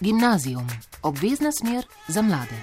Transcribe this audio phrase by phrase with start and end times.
[0.00, 0.66] Gimnazijum,
[1.02, 2.54] obvezna smer za mlade.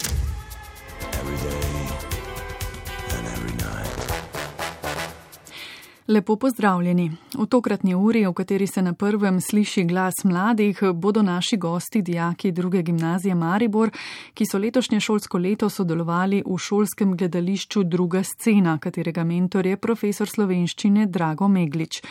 [6.08, 7.12] Lepo pozdravljeni.
[7.37, 12.52] V tokratni uri, v kateri se na prvem sliši glas mladih, bodo naši gosti dijaki
[12.52, 13.92] druge gimnazije Maribor,
[14.34, 20.30] ki so letošnje šolsko leto sodelovali v šolskem gledališču Druga scena, katerega mentor je profesor
[20.30, 22.02] slovenščine Drago Meglič.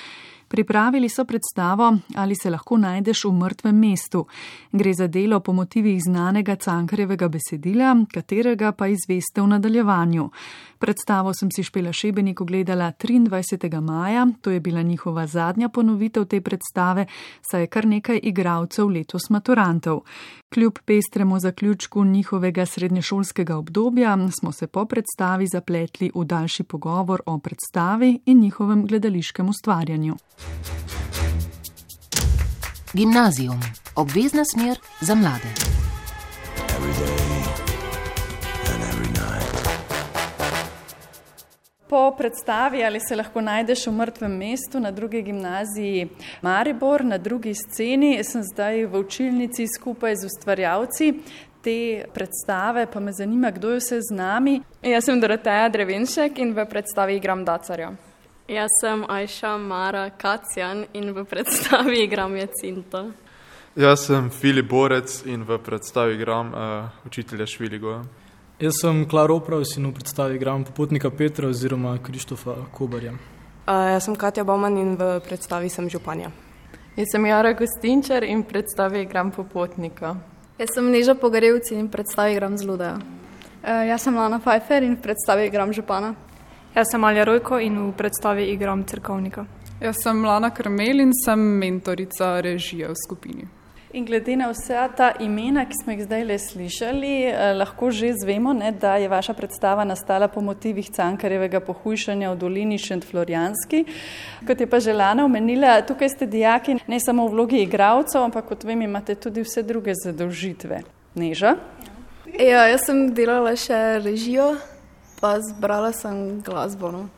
[0.49, 4.27] Pripravili so predstavo Ali se lahko najdeš v mrtvem mestu.
[4.73, 10.31] Gre za delo po motivih znanega cankarjevega besedila, katerega pa izveste v nadaljevanju.
[10.79, 13.81] Predstavo sem si Špela Šebenik ogledala 23.
[13.81, 17.07] maja, to je bila njihova zadnja ponovitev te predstave,
[17.51, 20.01] saj je kar nekaj igralcev letos maturantov.
[20.55, 27.39] Kljub pestremu zaključku njihovega srednješolskega obdobja smo se po predstavi zapletli v daljši pogovor o
[27.39, 30.17] predstavi in njihovem gledališkem ustvarjanju.
[32.93, 33.61] Gimnazijum,
[33.95, 35.77] obvezna smer za mlade.
[41.89, 46.09] Po predstavi ali se lahko najdeš v mrtvem mestu na drugi gimnaziji
[46.43, 51.13] Maribor, na drugi sceni, sem zdaj v učilnici skupaj z ustvarjalci
[51.63, 54.61] te predstave, pa me zanima, kdo je vse z nami.
[54.83, 57.91] Jaz sem Doroteja Drevenšek in v predstavi igram Dacarja.
[58.49, 63.11] Jaz sem Ajša Mara Kacjan in v predstavi igram Jacinto.
[63.77, 68.05] Jaz sem Filip Borec in v predstavi igram uh, učitelja Šviligo.
[68.61, 73.13] Jaz sem Klar Opravs in v predstavi igram popotnika Petra oziroma Krištofa Kobarja.
[73.13, 76.31] Uh, jaz sem Katja Bauman in v predstavi sem Županja.
[76.97, 80.15] Jaz sem Jara Gostinčar in v predstavi igram popotnika.
[80.59, 82.95] Jaz sem Neža Pogarevci in v predstavi igram Zludeja.
[83.67, 86.15] Uh, jaz sem Lana Pfeiffer in v predstavi igram Župana.
[86.77, 89.47] Jaz sem Alja Rojko in v predstavi igram crkovnika.
[89.81, 93.47] Jaz sem Lana Krmel in sem mentorica režije v skupini.
[93.97, 98.13] In glede na vse ta imena, ki smo jih zdaj le slišali, eh, lahko že
[98.21, 103.85] zvemo, ne, da je vaša predstava nastala po motivih cankarjevega pohujšanja v dolini Šentflorijanski.
[104.47, 108.65] Kot je pa želana omenila, tukaj ste dijaki ne samo v vlogi igralcev, ampak kot
[108.65, 110.83] vem, imate tudi vse druge zadolžitve.
[111.15, 111.57] Neža?
[112.39, 114.59] Ja, jaz sem delala še režijo,
[115.27, 116.93] pa zbrala sem glasbo.
[116.93, 117.09] No,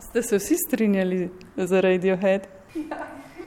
[0.00, 2.48] Ste se vsi strinjali za Radiohead?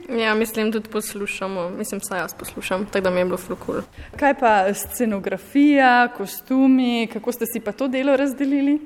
[0.08, 3.74] Ja, mislim, tudi poslušamo, mislim, saj jaz poslušam, tako da mi je bilo flukul.
[4.16, 8.78] Kaj pa scenografija, kostumi, kako ste si pa to delo razdelili?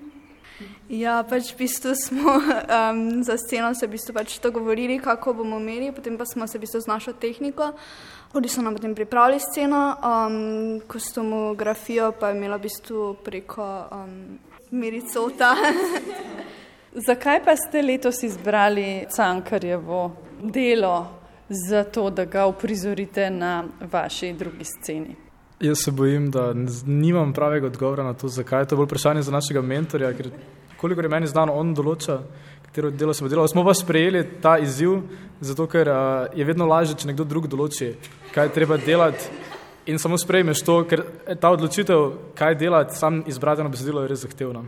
[0.89, 5.35] Ja, pač v bistvu smo um, za sceno se v bistvu pač to govorili, kako
[5.35, 7.73] bomo imeli, potem pa smo se v bistvu z našo tehniko,
[8.33, 14.41] oni so nam potem pripravili sceno, um, kostumografijo pa je imela v bistvu preko um,
[14.73, 15.55] Miricota.
[17.07, 21.07] Zakaj pa ste letos izbrali Cankarjevo delo
[21.49, 25.17] za to, da ga uprizorite na vaši drugi sceni?
[25.61, 26.55] Jaz se bojim, da
[26.87, 30.31] nimam pravega odgovora na to, zakaj je to bolj vprašanje za našega mentorja, ker
[30.81, 32.19] kolikor je meni znano, on določa,
[32.65, 33.49] katero delo se bo delalo.
[33.49, 35.03] Smo pa sprejeli ta izziv,
[35.41, 37.93] zato ker uh, je vedno lažje, če nekdo drug določi,
[38.35, 39.52] kaj je treba delati
[39.87, 41.05] in samo sprejmeš to, ker
[41.41, 44.65] ta odločitev, kaj delati, sam izbrati na besedilo je res zahtevna.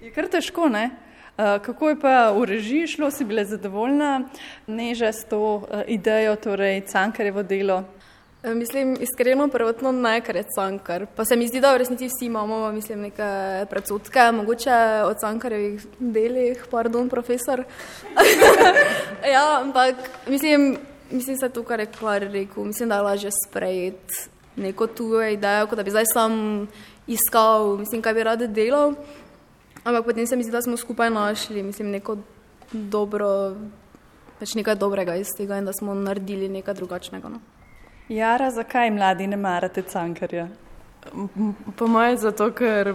[0.00, 0.90] Je kar težko, ne?
[1.38, 4.24] Kako je pa v režiji šlo, si bila zadovoljna,
[4.66, 7.84] neža s to idejo, torej cankarjevo delo?
[8.42, 11.06] Mislim, iskreno, prvotno ne, ker je cankar.
[11.16, 15.86] Pa se mi zdi, da v resnici vsi imamo mislim, neke predsotke, mogoče o cankarjevih
[15.98, 17.64] delih, pardon, profesor.
[19.34, 19.94] ja, ampak
[20.26, 20.76] mislim,
[21.10, 25.66] mislim se to, kar je kvar rekel, mislim, da je lažje sprejeti neko tujo idejo,
[25.66, 26.32] kot da bi zdaj sam
[27.06, 28.94] iskal, mislim, kaj bi rade delal.
[29.84, 32.16] Ampak potem se mi zdi, da smo skupaj našli mislim, neko
[32.72, 33.56] dobro,
[34.38, 37.28] pač nekaj dobrega iz tega in da smo naredili nekaj drugačnega.
[37.28, 37.40] No.
[38.08, 40.48] Jara, zakaj mladi ne marate cankarja?
[41.76, 42.94] Po mojem, zato, ker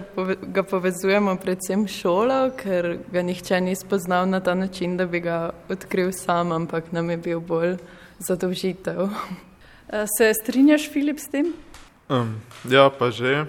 [0.53, 5.53] ga povezujemo predvsem šolo, ker ga nihče ni spoznal na ta način, da bi ga
[5.69, 7.78] odkril sam, ampak nam je bil bolj
[8.19, 9.07] zadolžitev.
[9.93, 11.53] Se strinjaš, Filip, s tem?
[12.09, 13.45] Um, ja, pa že.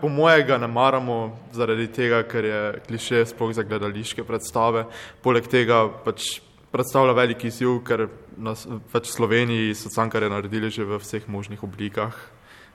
[0.00, 4.84] Po mojega ne maramo zaradi tega, ker je kliše sploh za gledališke predstave.
[5.26, 6.38] Poleg tega pač
[6.70, 8.06] predstavlja veliki izziv, ker
[8.38, 8.62] nas
[8.94, 12.14] več v Sloveniji so cankare naredili že v vseh možnih oblikah.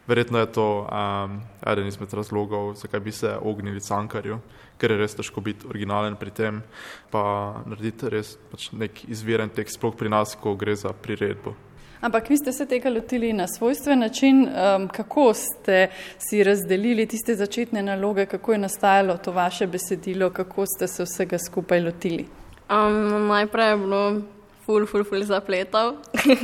[0.09, 4.41] Verjetno je to um, eden izmed razlogov, zakaj bi se ognili cankarju,
[4.75, 6.63] ker je res težko biti originalen pri tem,
[7.07, 11.55] pa narediti res pač nek izviren tekst, sploh pri nas, ko gre za priredbo.
[12.01, 14.48] Ampak vi ste se tega lotili na svojstven način.
[14.50, 15.88] Um, kako ste
[16.18, 21.38] si razdelili tiste začetne naloge, kako je nastajalo to vaše besedilo, kako ste se vsega
[21.38, 22.25] skupaj lotili?
[22.69, 24.21] Um, najprej je bilo
[24.65, 25.94] ful, ful, ful zapletal.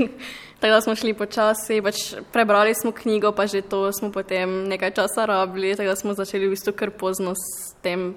[0.59, 4.91] Tako da smo šli počasi, pač prebrali smo knjigo, pa že to smo potem nekaj
[4.91, 8.15] časa rabili, tako da smo začeli v bistvu kar pozno s tem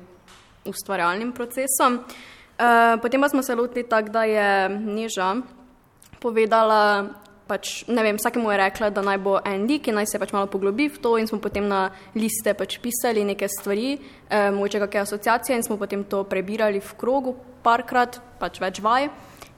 [0.64, 2.00] ustvarjalnim procesom.
[2.00, 5.36] Uh, potem pa smo se lotili tako, da je Neža
[6.20, 7.12] povedala,
[7.50, 10.46] pač, ne vem, vsakemu je rekla, da naj bo Andy, ki naj se pač malo
[10.50, 15.02] poglobi v to in smo potem na liste pač pisali neke stvari, uh, mogoče kakšne
[15.08, 17.34] asociacije in smo potem to prebirali v krogu
[17.66, 19.10] parkrat, pač več vaj.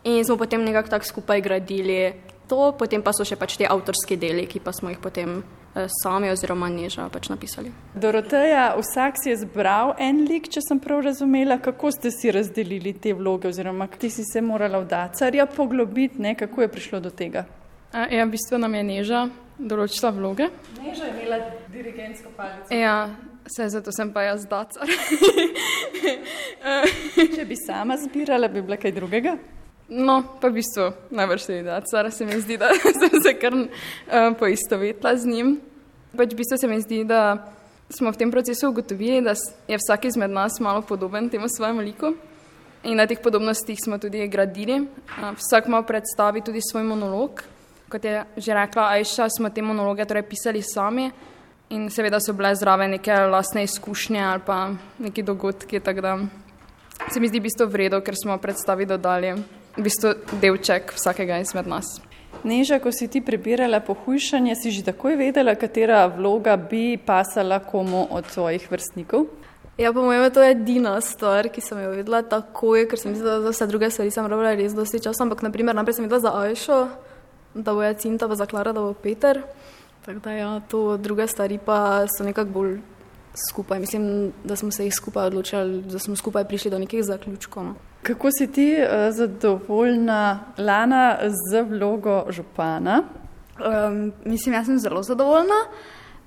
[0.09, 1.99] In smo potem nekako tako skupaj gradili
[2.51, 5.87] to, potem pa so še pač ti avtorski deli, ki pa smo jih potem eh,
[6.03, 7.71] sami oziroma neža pač napisali.
[7.95, 12.97] Doroteja, vsak si je zbral en lik, če sem prav razumela, kako ste si razdelili
[12.99, 17.15] te vloge oziroma ti si se morala v dacarja poglobiti, ne, kako je prišlo do
[17.15, 17.47] tega?
[17.93, 19.19] A, ja, v bistvu nam je neža
[19.61, 20.47] določila vloge.
[20.81, 21.37] Neža je imela
[21.69, 22.73] dirigentsko palico.
[22.73, 23.13] Ja,
[23.53, 24.89] se, zato sem pa jaz dacar.
[27.37, 29.37] če bi sama zbirala, bi bila kaj drugega?
[29.93, 33.37] No, pa v bistvu najbrž se je da, cara se mi zdi, da sem se
[33.37, 33.69] kar uh,
[34.41, 35.55] poistovetila z njim.
[36.17, 37.53] Pač v bistvu se mi zdi, da
[37.93, 39.37] smo v tem procesu ugotovili, da
[39.69, 42.17] je vsak izmed nas malo podoben temu svojemu liku
[42.89, 44.81] in na teh podobnostih smo tudi gradili.
[44.81, 47.52] Uh, vsak malo predstavi tudi svoj monolog.
[47.93, 51.11] Kot je že rekla Ajša, smo te monologe torej pisali sami
[51.69, 56.19] in seveda so bile zraven neke lastne izkušnje ali pa neki dogodki, tako da
[57.13, 59.35] se mi zdi v bistvu vredo, ker smo predstavi dodali
[59.77, 62.01] v bistvu delček vsakega izmed nas.
[62.45, 68.07] Neža, ko si ti prebirala pohujšanje, si že takoj vedela, katera vloga bi pasala komu
[68.11, 69.29] od svojih vrstnikov?
[69.77, 73.39] Ja, po mojem je to edina stvar, ki sem jo videla takoj, ker sem mislila,
[73.39, 76.25] da za vse druge stvari sem rabila res dosti časa, ampak naprimer najprej sem videla
[76.25, 76.85] za Ajšo,
[77.55, 79.43] da bo Jacinta, pa za Klara, da bo Peter.
[80.05, 82.79] Tako da ja, to druge stvari pa so nekako bolj
[83.49, 83.81] skupaj.
[83.81, 87.65] Mislim, da smo se jih skupaj odločili, da smo skupaj prišli do nekih zaključkov.
[87.65, 87.75] No.
[88.03, 93.03] Kako si ti uh, zadovoljna, Lana, z vlogo župana?
[93.59, 95.61] Um, mislim, jaz sem zelo zadovoljna.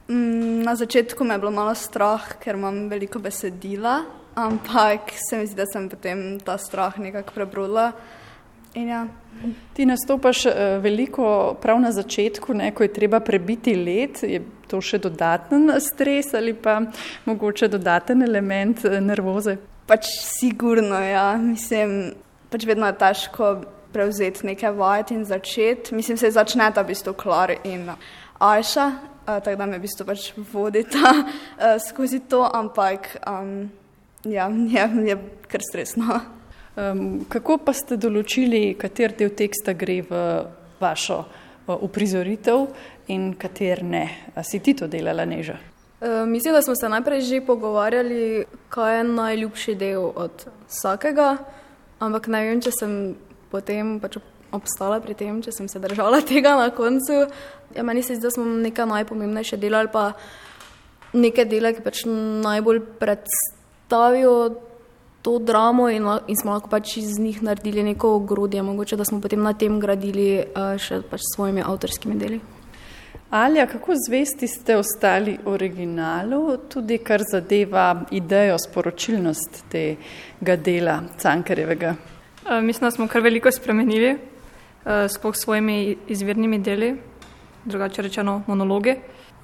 [0.07, 4.01] Um, na začetku me je bilo malo strah, ker imam veliko besedila,
[4.35, 7.91] ampak se mi zdi, da sem potem ta strah nekako prebrodila.
[8.75, 9.07] Ja.
[9.73, 14.23] Ti nastopaš uh, veliko prav na začetku, ne, ko je treba prebiti let.
[14.23, 16.81] Je to še dodaten stres ali pa
[17.25, 19.57] mogoče dodaten element uh, nervoze?
[19.87, 21.35] Pač sigurno, ja.
[21.39, 22.15] Mislim,
[22.51, 23.55] pač vedno je težko
[23.95, 25.95] prevzeti nekaj vajeti in začeti.
[25.95, 27.87] Mislim, se začne ta v bistvu Klar in
[28.43, 31.15] Ajša, uh, tako da me v bistvu pač vodita
[31.87, 33.69] skozi to, ampak um,
[34.27, 36.34] ja, je, je kar stresno.
[36.75, 40.17] Um, kako pa ste določili, kater del teksta gre v
[40.81, 41.21] vašo
[41.71, 42.65] uprizoritev
[43.15, 44.03] in kater ne?
[44.35, 45.55] A si ti to delala, Neža?
[46.01, 51.37] Uh, mislim, da smo se najprej že pogovarjali, kaj je najljubši del od vsakega,
[52.03, 53.15] ampak ne vem, če sem
[53.55, 54.19] potem pač
[54.51, 57.23] obstala pri tem, če sem se držala tega na koncu.
[57.75, 60.11] Ja, meni se zdi, da smo nekaj najpomembnejše delali, pa
[61.15, 62.03] neke dele, ki pač
[62.43, 64.35] najbolj predstavijo
[65.25, 69.17] to dramo in, in smo lahko pač iz njih naredili neko ogrodje, mogoče da smo
[69.21, 72.37] potem na tem gradili uh, še pač svojimi avtorskimi deli.
[73.33, 81.95] Alja, kako zvesti ste ostali originalu, tudi kar zadeva idejo, sporočilnost tega dela Cankarjevega?
[82.45, 86.93] Uh, mislim, da smo kar veliko spremenili, uh, sploh s svojimi izvirnimi deli,
[87.65, 88.99] drugače rečeno monologe,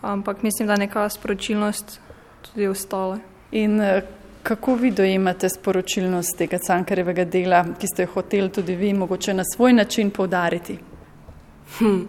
[0.06, 2.00] ampak mislim, da neka sporočilnost
[2.46, 3.18] tudi ostala.
[3.52, 3.82] In
[4.44, 9.44] Kako vi dojemate sporočilnost tega cankarjevega dela, ki ste jo hoteli tudi vi mogoče na
[9.46, 10.80] svoj način povdariti?
[11.78, 12.00] Hm.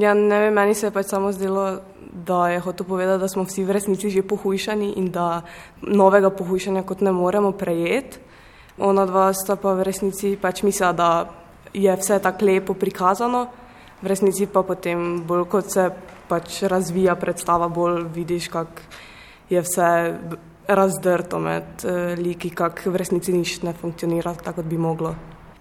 [0.00, 1.80] Ja, ne vem, meni se je pač samo zdelo,
[2.26, 5.42] da je hotel povedati, da smo vsi v resnici že pohujšani in da
[5.82, 8.18] novega pohujšanja kot ne moremo prejeti.
[8.78, 11.10] Ona dva sta pa v resnici pač mislila, da
[11.72, 13.46] je vse tako lepo prikazano,
[14.02, 15.90] v resnici pa potem bolj kot se
[16.28, 18.82] pač razvija predstava, bolj vidiš, kak
[19.50, 19.90] je vse
[20.68, 25.14] razdrto med uh, liki, kako v resnici nič ne funkcionira tako, kot bi moglo.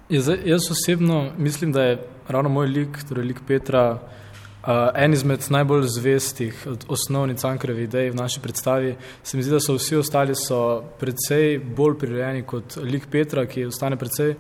[0.10, 5.45] Jaz, jaz osebno mislim, da je ravno moj lik, torej lik Petra, uh, en izmed
[5.50, 8.95] najbolj zvestih osnovnih cankarevih idej v naši predstavi.
[9.24, 13.65] Se mi zdi, da so vsi ostali so precej bolj prirejeni kot lik Petra, ki
[13.65, 14.36] ostane precej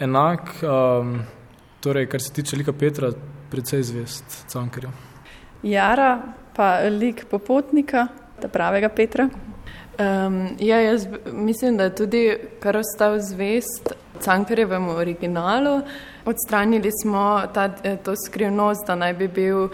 [0.00, 1.18] enak, um,
[1.80, 3.12] torej kar se tiče lika Petra,
[3.50, 4.92] precej zvest cankarjev.
[5.62, 6.18] Jara
[6.56, 8.08] pa lik popotnika,
[8.40, 9.28] ta pravega Petra.
[9.98, 15.80] Um, ja, jaz mislim, da tudi, kar ostal zvest Cankarjevemu originalu.
[16.24, 19.70] Odstranili smo ta, eh, to skrivnost, da naj bi bil uh,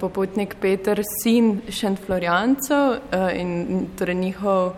[0.00, 2.96] popotnik Peter sin Šentflorijancev uh,
[3.34, 4.72] in torej njihov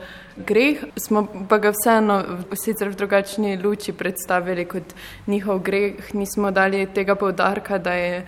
[0.47, 0.85] greh.
[0.97, 2.23] Smo pa ga vseeno
[2.54, 4.94] sicer v drugačni luči predstavili kot
[5.26, 6.14] njihov greh.
[6.14, 8.26] Nismo dali tega povdarka, da je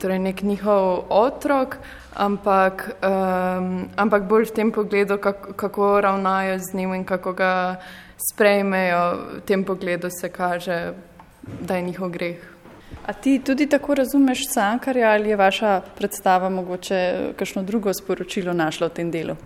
[0.00, 1.76] torej nek njihov otrok,
[2.14, 7.80] ampak, um, ampak bolj v tem pogledu, kako, kako ravnajo z njim in kako ga
[8.32, 9.02] sprejmejo.
[9.36, 10.92] V tem pogledu se kaže
[11.60, 12.36] da je njihov greh.
[13.06, 18.86] A ti tudi tako razumeš Sankarja ali je vaša predstava mogoče kakšno drugo sporočilo našla
[18.86, 19.36] v tem delu?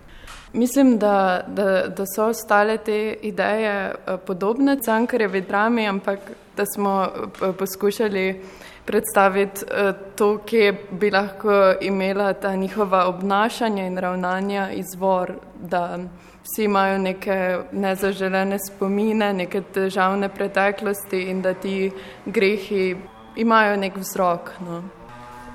[0.53, 6.19] Mislim, da, da, da so ostale te ideje eh, podobne Cankarjevi drami, ampak
[6.57, 8.41] da smo eh, poskušali
[8.85, 15.97] predstaviti eh, to, kje bi lahko imela ta njihova obnašanja in ravnanja izvor, da
[16.43, 21.91] vsi imajo neke nezaželene spomine, neke težavne preteklosti in da ti
[22.25, 22.95] grehi
[23.35, 24.49] imajo nek vzrok.
[24.65, 24.83] No.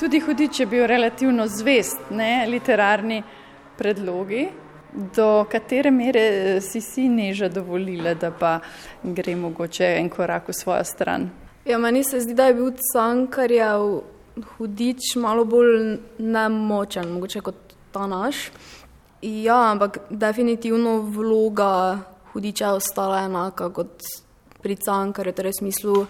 [0.01, 3.23] Tudi hudič je bil relativno zvest, ne literarni
[3.79, 4.49] predlogi.
[4.95, 8.61] Do katere mere si si neža dovolila, da pa
[9.03, 11.31] gre mogoče en korak v svojo stran?
[11.67, 14.03] Ja, meni se zdi, da je bil Cankarjev
[14.57, 18.51] hudič malo bolj nemočen, mogoče kot ta naš.
[19.23, 21.99] Ja, ampak definitivno vloga
[22.33, 23.99] hudiča je ostala enaka kot
[24.63, 26.07] pri Cankarju, torej v smislu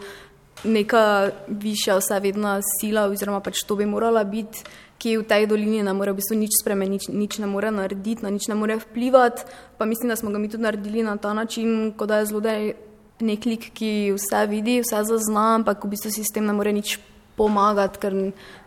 [0.65, 4.65] neka višja vsevedna sila, oziroma pač to bi morala biti,
[4.99, 8.31] ki v tej dolini ne more v bistvu nič spremeniti, nič ne more narediti, na
[8.31, 9.45] nič ne more vplivati.
[9.79, 12.75] Pa mislim, da smo ga mi tudi naredili na ta način, kot da je zlodej
[13.21, 16.99] nek lik, ki vse vidi, vse zazna, ampak v bistvu sistem ne more nič
[17.37, 18.15] pomagati, ker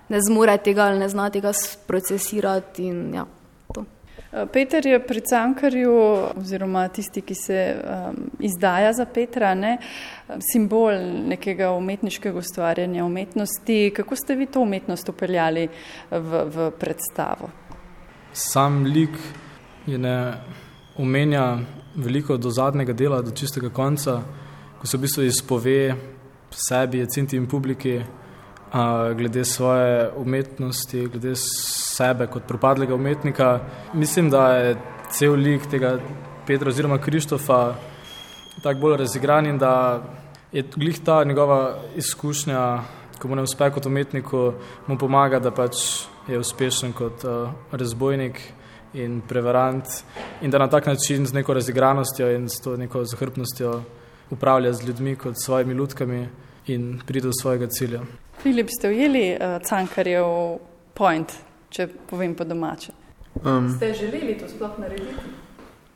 [0.10, 1.52] ne zmore tega ali ne zna tega
[1.88, 2.88] procesirati.
[2.88, 3.26] In, ja.
[4.38, 5.94] Eh, Peter je pri Cankarju,
[6.38, 9.78] oziroma tisti, ki se um, izdaja za Petra, ne,
[10.52, 10.94] simbol
[11.28, 13.92] nekega umetniškega ustvarjanja umetnosti.
[13.96, 15.68] Kako ste vi to umetnost upeljali
[16.12, 17.50] v, v predstavo?
[18.34, 19.18] Sam lik
[19.88, 20.34] je ne
[20.98, 21.58] omenja
[21.96, 24.22] veliko do zadnjega dela, do čistega konca,
[24.80, 25.96] ko se v bistvu izpove
[26.52, 28.02] sebi, cinti in publiki
[29.16, 33.60] glede svoje umetnosti, glede sebe kot propadlega umetnika.
[33.94, 34.76] Mislim, da je
[35.12, 36.00] cel lik tega
[36.48, 37.76] Petra oziroma Krištofa
[38.64, 40.04] tako bolj razigran in da
[40.52, 42.80] je glih ta njegova izkušnja,
[43.20, 44.54] ko mu ne uspe kot umetniku,
[44.88, 45.76] mu pomaga, da pač
[46.28, 48.42] je uspešen kot uh, razbojnik
[48.94, 49.86] in prevarant
[50.42, 53.82] in da na tak način z neko razigranostjo in s to neko zahrbnostjo
[54.32, 56.28] upravlja z ljudmi kot svojimi lutkami
[56.70, 58.02] in pride do svojega cilja.
[58.42, 60.60] Filip, ste ujeli uh, Cankarjev
[60.94, 61.34] point,
[61.70, 62.94] če povem po domače?
[63.44, 65.36] Um, ste želeli to sploh narediti?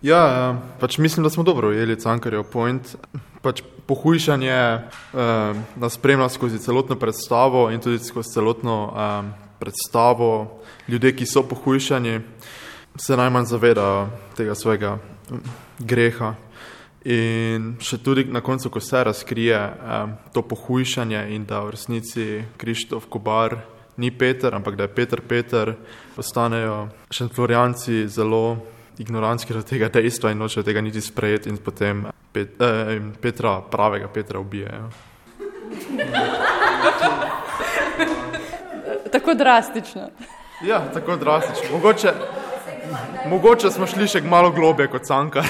[0.02, 2.96] Ja, ja, pač mislim, da smo dobro ujeli Cankarjev point.
[3.42, 10.62] Pač pohujšanje uh, nas spremlja skozi celotno predstavo in tudi skozi celotno um, predstavo.
[10.88, 12.20] Ljudje, ki so pohujšani,
[12.98, 14.98] se najmanj zavedajo tega svojega
[15.80, 16.36] greha.
[17.02, 22.44] In še tudi na koncu, ko se razkrije um, to pohujšanje in da v resnici
[22.58, 23.58] Krištof Kobar
[23.98, 25.74] ni Peter, ampak da je Peter Peter,
[26.16, 28.58] postanejo še Florijanci zelo
[29.02, 34.08] ignorantski do tega dejstva in nočejo tega niti sprejeti in potem Pet, eh, Petra, pravega
[34.08, 34.90] Petra ubijajo.
[39.12, 40.10] tako drastično.
[40.62, 41.72] Ja, tako drastično.
[41.72, 42.14] Mogoče,
[43.26, 45.46] mogoče smo šli še malo globje kot Sankar.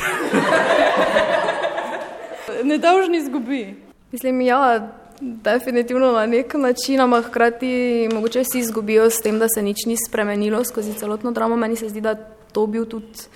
[2.64, 3.76] Nedolžni izgubi.
[4.12, 4.92] Mislim, ja,
[5.22, 9.96] definitivno na nek način, ampak hkrati mogoče vsi izgubijo s tem, da se nič ni
[10.08, 11.56] spremenilo skozi celotno dramo.
[11.56, 12.16] Meni se zdi, da
[12.52, 13.30] to bil tudi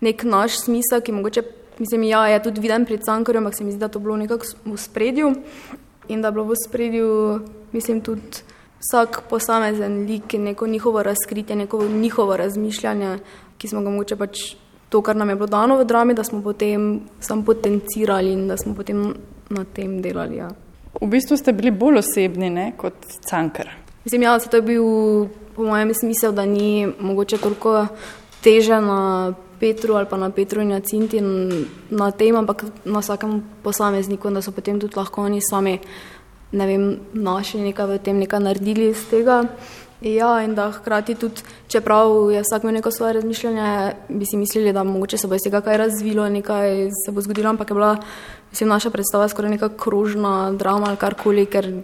[0.00, 1.42] nek naš smisel, ki mogoče,
[1.78, 4.46] mislim, ja, je tudi viden pri Cankarju, ampak se mi zdi, da to bilo nekako
[4.64, 5.34] v spredju
[6.08, 7.40] in da bilo v spredju,
[7.72, 8.42] mislim, tudi
[8.82, 13.18] vsak posamezen lik in neko njihovo razkritje, neko njihovo razmišljanje,
[13.58, 14.40] ki smo ga mogoče pač
[14.92, 18.56] to, kar nam je bilo dano v drami, da smo potem sam potencirali in da
[18.56, 19.14] smo potem
[19.48, 20.36] na tem delali.
[20.36, 20.50] Ja.
[21.00, 23.70] V bistvu ste bili bolj osebni ne, kot cankar.
[24.04, 24.84] Mislim, ja, to je bil
[25.56, 27.86] po mojem smisel, da ni mogoče toliko
[28.44, 31.20] teže na Petru ali pa na Petru in na Cinti
[31.90, 35.78] na tem, ampak na vsakem posamezniku, da so potem tudi lahko oni sami,
[36.52, 36.84] ne vem,
[37.14, 39.46] našli nekaj v tem, nekaj naredili iz tega.
[40.02, 44.72] Ja, in da hkrati tudi, čeprav je vsak imel neko svoje razmišljanje, bi si mislili,
[44.72, 47.96] da mogoče se bo iz tega kaj razvilo, nekaj se bo zgodilo, ampak je bila
[48.50, 51.82] mislim, naša predstava skoraj neka krožna drama ali karkoli, ker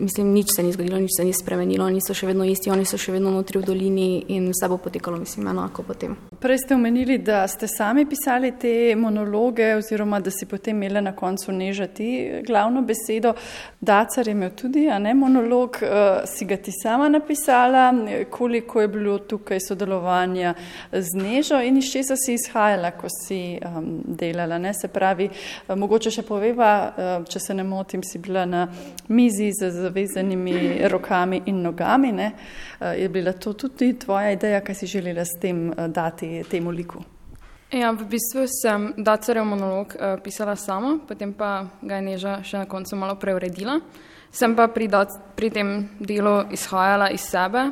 [0.00, 2.98] mislim, nič se ni zgodilo, nič se ni spremenilo, niso še vedno isti, oni so
[2.98, 6.16] še vedno notri v dolini in vse bo potekalo, mislim, enako potem.
[6.40, 11.12] Prej ste omenili, da ste sami pisali te monologe, oziroma da si potem imeli na
[11.16, 13.34] koncu nežati glavno besedo.
[13.80, 17.92] Dacar je imel tudi, ne monolog, uh, si ga ti sama napisala,
[18.30, 20.54] koliko je bilo tukaj sodelovanja
[20.92, 24.58] z nežo in iz česa si izhajala, ko si um, delala.
[24.58, 24.74] Ne?
[24.74, 28.66] Se pravi, uh, mogoče še poveva, uh, če se ne motim, si bila na
[29.08, 32.12] mizi z zavezanimi rokami in nogami.
[32.12, 36.16] Uh, je bila to tudi tvoja ideja, kaj si želela s tem uh, dati?
[36.26, 37.02] te, temu liku?
[37.70, 42.62] Ja, v bistvu sem Dacarjev monolog uh, pisala sama, potem pa ga je Neža še
[42.62, 43.80] na koncu malo preuredila.
[44.30, 47.70] Sem pa pri, dat, pri tem delu izhajala iz sebe,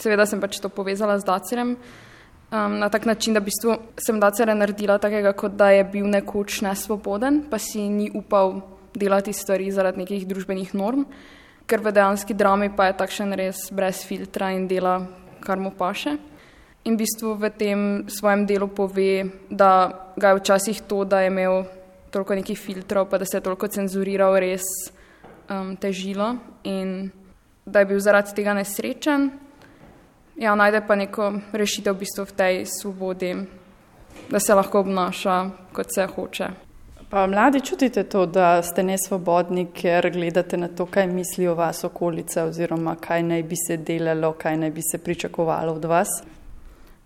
[0.00, 4.20] seveda sem pač to povezala z Dacarjem um, na tak način, da v bistvu sem
[4.20, 8.60] Dacarja naredila takega, kot da je bil nekoč nesvoboden, pa si ni upal
[8.94, 11.06] delati stvari zaradi nekih družbenih norm,
[11.70, 15.06] ker v dejanski drami pa je takšen res brez filtra in dela,
[15.38, 16.18] kar mu paše.
[16.82, 17.78] In v bistvu v tem
[18.10, 21.62] svojem delu pove, da ga je včasih to, da je imel
[22.10, 24.66] toliko nekih filtrov, pa da se je toliko cenzuriral, res
[25.46, 27.12] um, težilo in
[27.62, 29.30] da je bil zaradi tega nesrečen.
[30.40, 33.36] Ja, najde pa neko rešitev v bistvu v tej svobodi,
[34.26, 36.69] da se lahko obnaša, kot se hoče.
[37.10, 41.82] Pa mladi čutite to, da ste nesvobodni, ker gledate na to, kaj misli o vas
[41.84, 46.08] okolica oziroma kaj naj bi se delalo, kaj naj bi se pričakovalo od vas?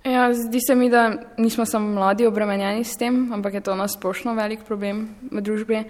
[0.04, 4.34] Ja, zdi se mi, da nismo samo mladi obremenjeni s tem, ampak je to nasplošno
[4.34, 5.82] velik problem v družbi.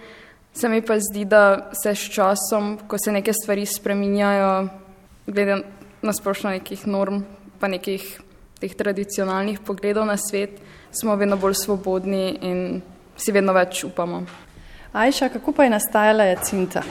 [0.53, 4.67] Se mi pa zdi, da se s časom, ko se neke stvari spreminjajo,
[5.27, 5.59] glede
[6.01, 7.25] na splošno nekih norm,
[7.59, 8.21] pa nekih
[8.77, 10.55] tradicionalnih pogledov na svet,
[10.91, 12.81] smo vedno bolj svobodni in
[13.17, 14.23] si vedno več upamo.
[14.93, 16.83] Ajša, kako pa je nastajala Jacinta?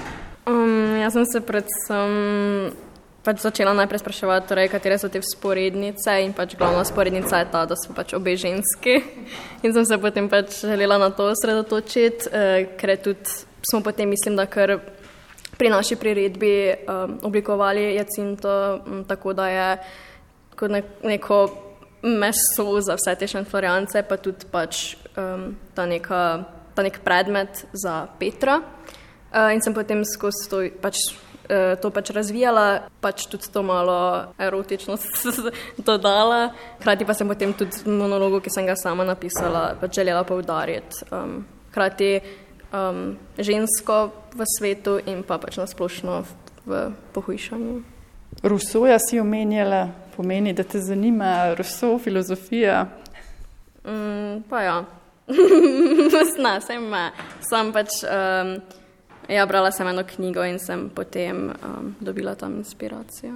[0.46, 2.74] Um, jaz sem se predvsem
[3.24, 7.64] pač začela najprej spraševati, torej, katere so te sporednice in pač glavna sporednica je ta,
[7.64, 8.98] da so pač obe ženski.
[9.64, 13.24] In sem se potem pač želela na to osredotočiti, eh, ker tudi
[13.64, 14.76] smo potem, mislim, da kar
[15.56, 19.68] pri naši priredbi um, oblikovali Jacinto m, tako, da je
[20.56, 21.38] kot ne, neko
[22.04, 26.22] meso za vse te šanfloriance, pa tudi pač um, ta, neka,
[26.76, 28.60] ta nek predmet za Petra.
[29.34, 31.00] Uh, in sem potem skozi to pač
[31.48, 34.96] Eh, to pač razvijala, pač tudi to malo erotično
[35.86, 36.54] dodala.
[36.80, 41.04] Hkrati pa sem potem tudi monologu, ki sem ga sama napisala, pač želela poudariti.
[41.12, 42.22] Um, hkrati
[42.72, 43.98] um, žensko
[44.32, 46.32] v svetu in pa pač nasplošno v,
[46.64, 46.80] v
[47.12, 47.76] pohujšanju.
[48.40, 52.86] Rusoja si omenjala, pomeni, da te zanima Ruso, filozofija.
[53.84, 54.84] Mm, pa ja,
[56.36, 56.90] Zna, sem,
[57.48, 58.02] sem pač.
[58.04, 58.58] Um,
[59.28, 63.32] Ja, brala sem eno knjigo in sem potem um, dobila tam inspiracijo.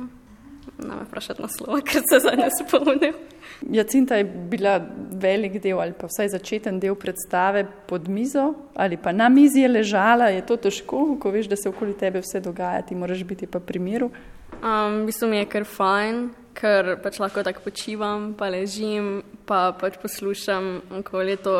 [0.79, 3.14] Ne me vprašati na slovo, ker se zdaj ne spomnim.
[3.73, 4.77] Jacinta je bila
[5.12, 9.69] velik del ali pa vsaj začeten del predstave pod mizo ali pa na mizi je
[9.69, 10.29] ležala.
[10.29, 13.61] Je to težko, ko veš, da se okoli tebe vse dogaja, ti moraš biti pa
[13.61, 14.11] pri miru?
[14.61, 19.71] Um, v bistvu mi je kar fajn, ker pač lahko tako počivam, pa ležim, pa
[19.79, 21.55] pač poslušam okoli to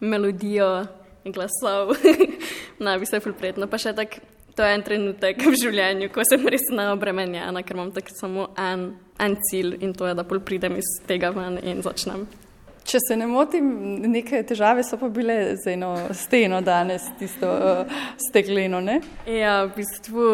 [0.00, 0.86] melodijo
[1.28, 1.92] glasov,
[2.84, 3.68] naj bi se fulprijetno.
[3.68, 4.22] Pa še tako,
[4.56, 8.90] to je en trenutek v življenju, ko sem res neobremenjena, ker imam tako samo en,
[9.20, 12.26] en cilj in to je, da pol pridem iz tega ven in začnem.
[12.88, 13.66] Če se ne motim,
[14.08, 17.98] neke težave so pa bile z eno steno danes, tisto uh,
[18.30, 19.02] stekleno, ne?
[19.28, 20.28] Ja, v bistvu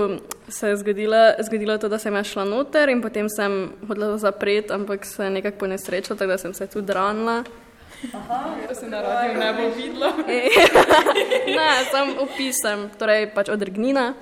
[0.46, 5.02] se je zgodilo, zgodilo to, da sem šla noter in potem sem hodila zapreti, ampak
[5.02, 7.42] se je nekako ponesrečila, tako da sem se tudi ranila.
[8.68, 10.12] To se na radiju ne bo videlo.
[11.58, 14.12] ne, sem opisem, torej pač odrgnina.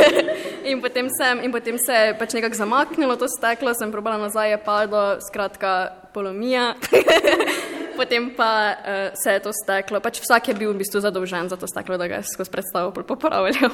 [0.68, 4.50] in, potem sem, in potem se je pač nekako zamaknilo to steklo, sem probala nazaj,
[4.50, 6.74] je padlo, skratka, polomija.
[7.96, 10.00] potem pa uh, se je to steklo.
[10.00, 12.90] Pač vsak je bil v bistvu zadolžen za to steklo, da ga je skozi predstavo
[12.90, 13.70] popravljal.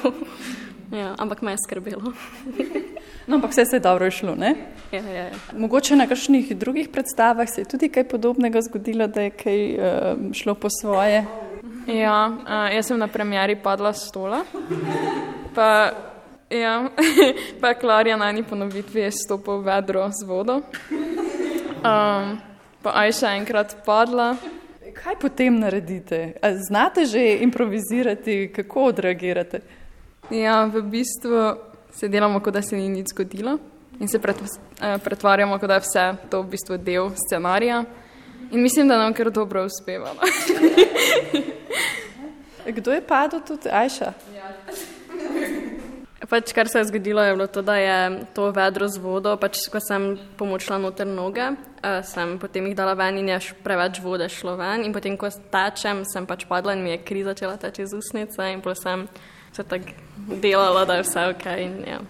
[1.01, 2.13] ja, ampak me je skrbelo.
[3.29, 4.33] No, ampak vse se je dobro išlo.
[4.41, 4.55] Ja,
[4.89, 5.37] ja, ja.
[5.53, 9.83] Mogoče na kakšnih drugih predstavah se je tudi kaj podobnega zgodilo, da je kaj uh,
[10.33, 11.21] šlo po svoje.
[11.85, 14.41] Ja, uh, jaz sem na premjeri padla s stola.
[15.53, 15.93] Pa,
[16.49, 16.89] ja,
[17.61, 20.61] pa Klarja na eni ponovitvi je stopil vedro z vodo.
[21.79, 22.39] Um,
[22.83, 24.33] pa aj še enkrat padla.
[24.99, 26.35] Kaj potem naredite?
[26.43, 29.61] A znate že improvizirati, kako odreagirate?
[30.29, 31.55] Ja, v bistvu
[31.95, 33.57] se delamo, kot da se ni nič zgodilo
[33.99, 37.83] in se eh, pretvarjamo, kot da je vse to v bistvu del scenarija.
[38.51, 40.13] In mislim, da nam kar dobro uspeva.
[42.77, 44.13] Kdo je padel tudi, Ajša?
[46.27, 49.61] Pač, kar se je zgodilo, je bilo to, da je to vedro z vodo, pač,
[49.71, 54.27] ko sem pomočila noter noge, uh, sem potem jih dala ven in je preveč vode
[54.27, 54.83] šlo ven.
[54.83, 58.51] In potem, ko tečem, sem pač padla in mi je kri začela teči iz usnice
[58.51, 59.07] in potem
[59.55, 59.95] se tako
[60.43, 61.45] delala, da je vse ok.
[61.63, 62.01] In, ja.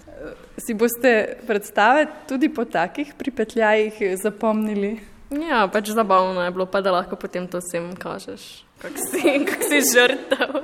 [0.58, 4.98] Si boste predstave tudi po takih pripetljajih zapomnili?
[5.30, 9.62] Ja, pač zabavno je bilo, pa da lahko potem to vsem kažeš, kak si, kak
[9.70, 10.64] si žrtev.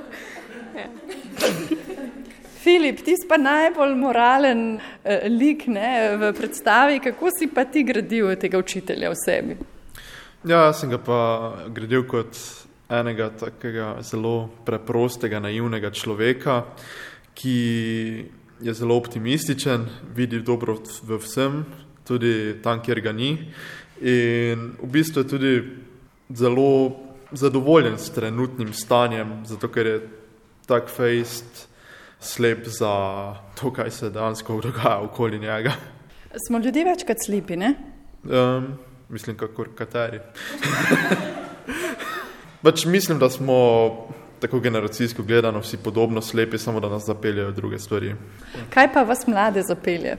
[0.74, 0.90] Ja.
[2.66, 6.98] Filip, ti si pa najbolj moralen uh, lik ne, v predstavi.
[6.98, 9.54] Kako si pa ti gradil tega učitelja v sebi?
[10.42, 11.18] Ja, jaz sem ga pa
[11.70, 12.34] gradil kot
[12.90, 16.56] enega takega zelo preprostega, naivnega človeka,
[17.38, 17.54] ki
[18.66, 19.86] je zelo optimističen,
[20.18, 21.62] vidi dobro v vsem,
[22.02, 23.30] tudi tam, kjer ga ni.
[24.02, 25.54] In v bistvu je tudi
[26.34, 26.98] zelo
[27.30, 29.96] zadovoljen s trenutnim stanjem, zato ker je
[30.66, 31.65] tak fejst
[32.20, 35.72] slep za to, kaj se dejansko dogaja okoli njega.
[36.46, 37.74] Smo ljudje večkrat slepi, ne?
[38.24, 40.20] Um, mislim, kakor kateri.
[42.64, 43.56] pač mislim, da smo
[44.40, 48.14] tako generacijsko gledano vsi podobno slepi, samo da nas zapeljejo druge stvari.
[48.70, 50.16] Kaj pa vas mlade zapelje?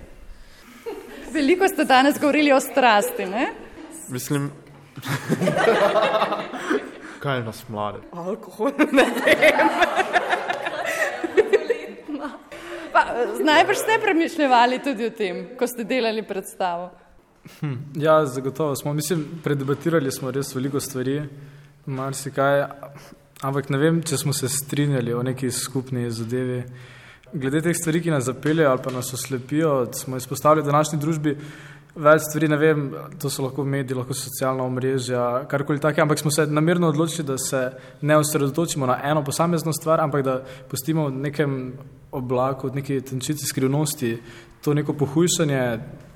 [1.34, 3.48] Veliko ste danes govorili o strasti, ne?
[4.10, 4.52] Mislim,
[7.24, 8.00] kaj nas mlade?
[8.12, 9.70] Alkohol, ne vem.
[12.98, 13.06] Pa,
[13.44, 16.90] najbrž ste premišljali tudi o tem, ko ste delali predstavo.
[17.60, 18.94] Hm, ja, zagotovo smo.
[18.94, 21.20] Mislim, predebatirali smo res veliko stvari,
[21.86, 22.64] marsikaj,
[23.46, 26.64] ampak ne vem, če smo se strinjali o neki skupni zadevi.
[27.34, 31.36] Glede teh stvari, ki nas zapeljejo ali pa nas oslepijo, smo izpostavili v današnji družbi
[31.98, 32.82] več stvari, ne vem,
[33.22, 37.38] to so lahko mediji, lahko socialna omrežja, karkoli takega, ampak smo se namerno odločili, da
[37.38, 37.62] se
[38.02, 41.62] ne osredotočimo na eno posamezno stvar, ampak da pustimo v nekem
[42.18, 44.18] oblaku, v neki tenčici skrivnosti
[44.64, 45.62] to neko pohujšanje,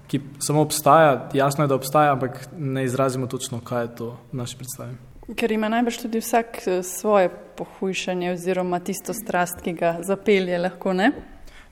[0.07, 4.37] ki samo obstaja, jasno je, da obstaja, ampak ne izrazimo točno, kaj je to v
[4.41, 4.97] naši predstavi.
[5.37, 10.93] Ker ima najbrž tudi vsak eh, svoje pohujšanje oziroma tisto strast, ki ga zapelje lahko,
[10.93, 11.11] ne?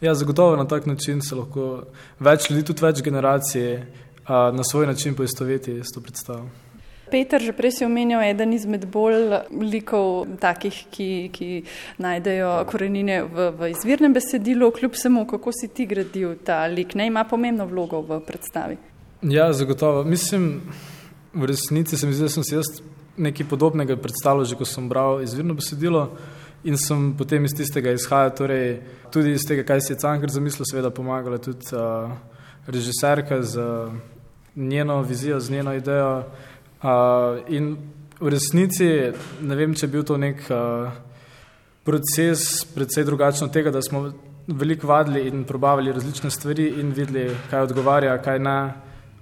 [0.02, 1.84] Ja, zagotovo na tak način se lahko
[2.20, 3.82] več ljudi, tudi več generacij,
[4.30, 6.50] na svoj način poistoveti s to predstavo.
[7.12, 11.50] Peter, že prej si omenjal eden izmed bolj likov, takih, ki, ki
[11.98, 17.10] najdejo korenine v, v izvirnem besedilu, kljub vsemu, kako si ti gradil ta lik, ne
[17.10, 18.78] ima pomembno vlogo v predstavi.
[19.22, 20.04] Ja, zagotovo.
[20.04, 20.62] Mislim,
[21.34, 22.70] v resnici se mi zdi, da sem si jaz
[23.20, 26.10] nekaj podobnega predstavljal, že ko sem bral izvirno besedilo.
[26.64, 28.80] In sem potem iz tistega izhajal, torej
[29.12, 32.12] tudi iz tega, kaj si je Cankar zamislil, seveda pomagala tudi uh,
[32.68, 33.94] režiserka z uh,
[34.56, 36.24] njeno vizijo, z njeno idejo.
[36.80, 37.78] Uh, in
[38.20, 38.88] v resnici
[39.42, 40.88] ne vem, če je bil to nek uh,
[41.84, 44.08] proces, predvsej drugačen od tega, da smo
[44.48, 48.60] veliko vadili in probavali različne stvari in videli, kaj odgovarja, kaj ne.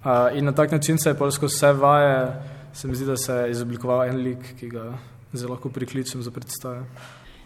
[0.06, 2.20] Uh, in na tak način se je polsko vse vaje,
[2.74, 4.92] se mi zdi, da se je izoblikoval en lik, ki ga
[5.34, 6.86] zelo lahko prikličem za predstave.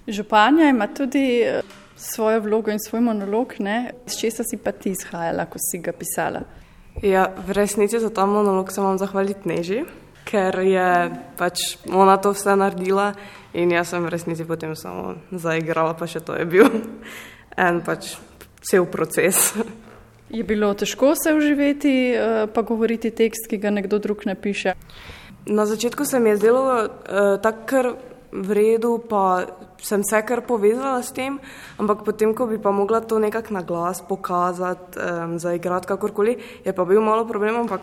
[0.07, 1.61] Županja ima tudi eh,
[1.95, 3.93] svojo vlogo in svoj monolog, ne?
[4.07, 6.41] iz česa si pa ti izhajala, ko si ga pisala?
[7.03, 9.83] Ja, v resnici za ta monolog se vam zahvaliti Neži,
[10.25, 10.89] ker je
[11.37, 13.11] pač ona to vse naredila
[13.53, 16.67] in jaz sem v resnici potem samo zaigrala, pa še to je bil
[17.67, 18.15] en pač
[18.61, 19.53] cel proces.
[20.31, 24.77] Je bilo težko se uživeti, eh, pa govoriti tekst, ki ga nekdo drug ne piše?
[25.45, 26.87] Na začetku se mi je zdelo uh,
[27.41, 27.87] tako, ker
[28.31, 29.43] v redu, pa
[29.81, 31.39] sem se kar povezala s tem,
[31.81, 36.71] ampak potem, ko bi pa mogla to nekako na glas pokazati, um, zaigrati kakorkoli, je
[36.73, 37.81] pa bil malo problem, ampak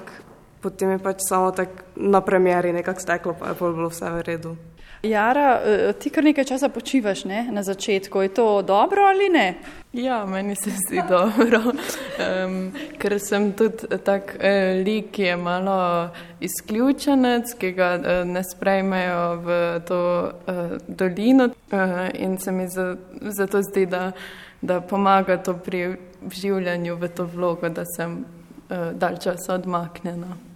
[0.63, 4.27] potem je pač samo tako na premjeri nekako steklo, pa je pa bilo vse v
[4.27, 4.57] redu.
[5.03, 9.55] Jara, e, ti kar nekaj časa počivaš ne, na začetku, je to dobro ali ne?
[9.93, 12.57] Ja, meni se zdi dobro, um,
[12.99, 19.23] ker sem tudi tak uh, lik, ki je malo izključenec, ki ga uh, ne sprejmejo
[19.47, 24.13] v to uh, dolino uh, in se mi zato za zdi, da,
[24.61, 25.95] da pomaga to pri
[26.35, 30.48] življenju v to vlogo, da sem uh, dalj časa odmaknjena.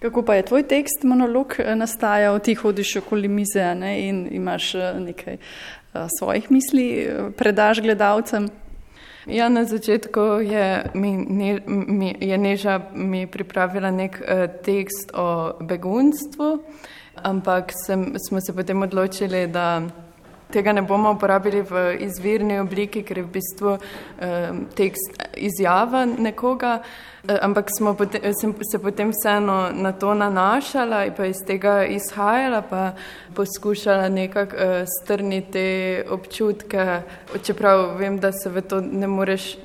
[0.00, 4.74] Kako pa je tvoj tekst, monolog, eh, nastajal, ti hodiš okoli mize ne, in imaš
[4.74, 8.48] eh, nekaj uh, svojih misli, predaš gledalcem?
[9.26, 15.52] Ja, na začetku je, mi, ne, mi, je Neža mi pripravila nek uh, tekst o
[15.60, 16.62] begunstvu,
[17.22, 19.82] ampak sem, smo se potem odločili, da
[20.50, 26.80] tega ne bomo uporabili v izvirni obliki, ker je v bistvu um, tekst izjava nekoga,
[26.80, 31.84] eh, ampak smo potem, sem se potem vseeno na to nanašala in pa iz tega
[31.84, 32.92] izhajala, pa
[33.34, 37.02] poskušala nekako uh, strniti te občutke,
[37.42, 39.56] čeprav vem, da se v to ne moreš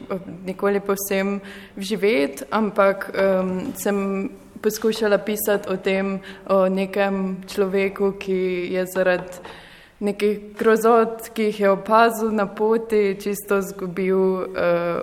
[0.46, 1.40] nikoli povsem
[1.76, 4.30] vživeti, ampak um, sem
[4.62, 8.40] poskušala pisati o tem, o nekem človeku, ki
[8.74, 9.64] je zaradi
[10.00, 14.46] nekih grozot, ki jih je opazil na poti, čisto zgubil uh,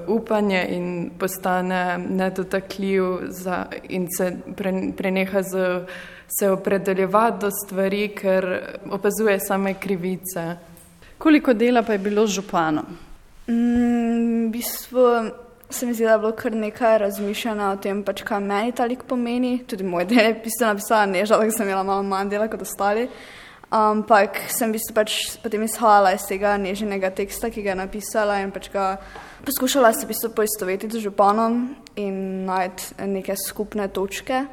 [0.09, 5.87] upanje in postane nedotakljiv za, in se pre, preneha z,
[6.39, 8.49] se opredeljevati do stvari, ker
[8.91, 10.57] opazuje same krivice.
[11.19, 12.87] Koliko dela pa je bilo z županom?
[13.49, 15.09] Mm, v bistvu
[15.71, 18.85] se mi zdi, da je bilo kar nekaj razmišljanja o tem, pač, kaj meni ta
[18.85, 19.63] lik pomeni.
[19.67, 23.09] Tudi moj del je pisal, napisala neža, da sem imela malo manj dela kot ostali.
[23.73, 28.43] Ampak sem v bistvu pač potem izhajala iz tega nežnega teksta, ki ga je napisala
[28.45, 28.99] in pač ga
[29.49, 34.45] poskušala se v bistvu poistovetiti z županom in najti neke skupne točke.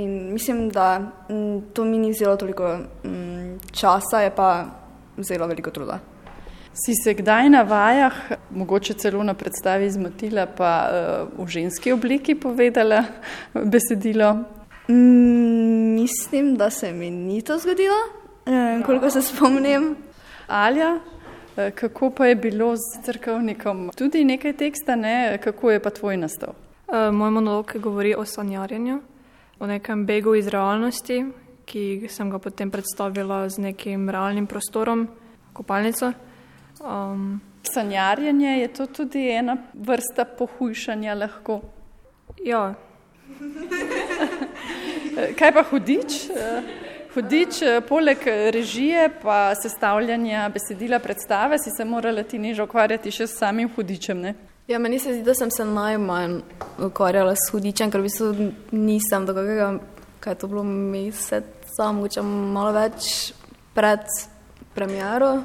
[0.00, 4.48] In mislim, da m, to mi ni vzelo toliko m, časa, je pa
[5.20, 6.00] vzelo veliko truda.
[6.72, 8.16] Si se kdaj na vajah,
[8.50, 13.04] mogoče celo na predstavi zmotila, pa uh, v ženski obliki povedala
[13.52, 14.32] besedilo?
[14.88, 18.23] Mm, mislim, da se mi ni to zgodilo.
[18.46, 19.96] Eh, koliko se spomnim.
[20.46, 20.98] Alja,
[21.56, 23.90] eh, kako pa je bilo z crkvnikom?
[23.96, 25.38] Tudi nekaj teksta, ne?
[25.44, 26.52] kako je pa tvoj nastal?
[26.88, 29.00] Uh, moj monolog govori o sanjarjenju,
[29.60, 31.24] o nekem begu iz realnosti,
[31.64, 35.08] ki sem ga potem predstavila z nekim realnim prostorom,
[35.52, 36.12] kopalnico.
[36.80, 41.60] Um, Sanjarjenje je to tudi ena vrsta pohujšanja lahko.
[42.44, 42.74] Ja.
[45.38, 46.28] Kaj pa hudič?
[47.14, 53.26] Hudič, eh, poleg režije pa sestavljanja besedila predstave, si se morala ti neža ukvarjati še
[53.26, 54.34] s samim hudičem, ne?
[54.66, 56.40] Ja, meni se zdi, da sem se najmanj
[56.82, 59.68] ukvarjala s hudičem, ker v bistvu nisem do kakega,
[60.24, 63.30] kaj je to bilo meseca, mogoče malo več
[63.76, 64.10] pred
[64.74, 65.44] premjero.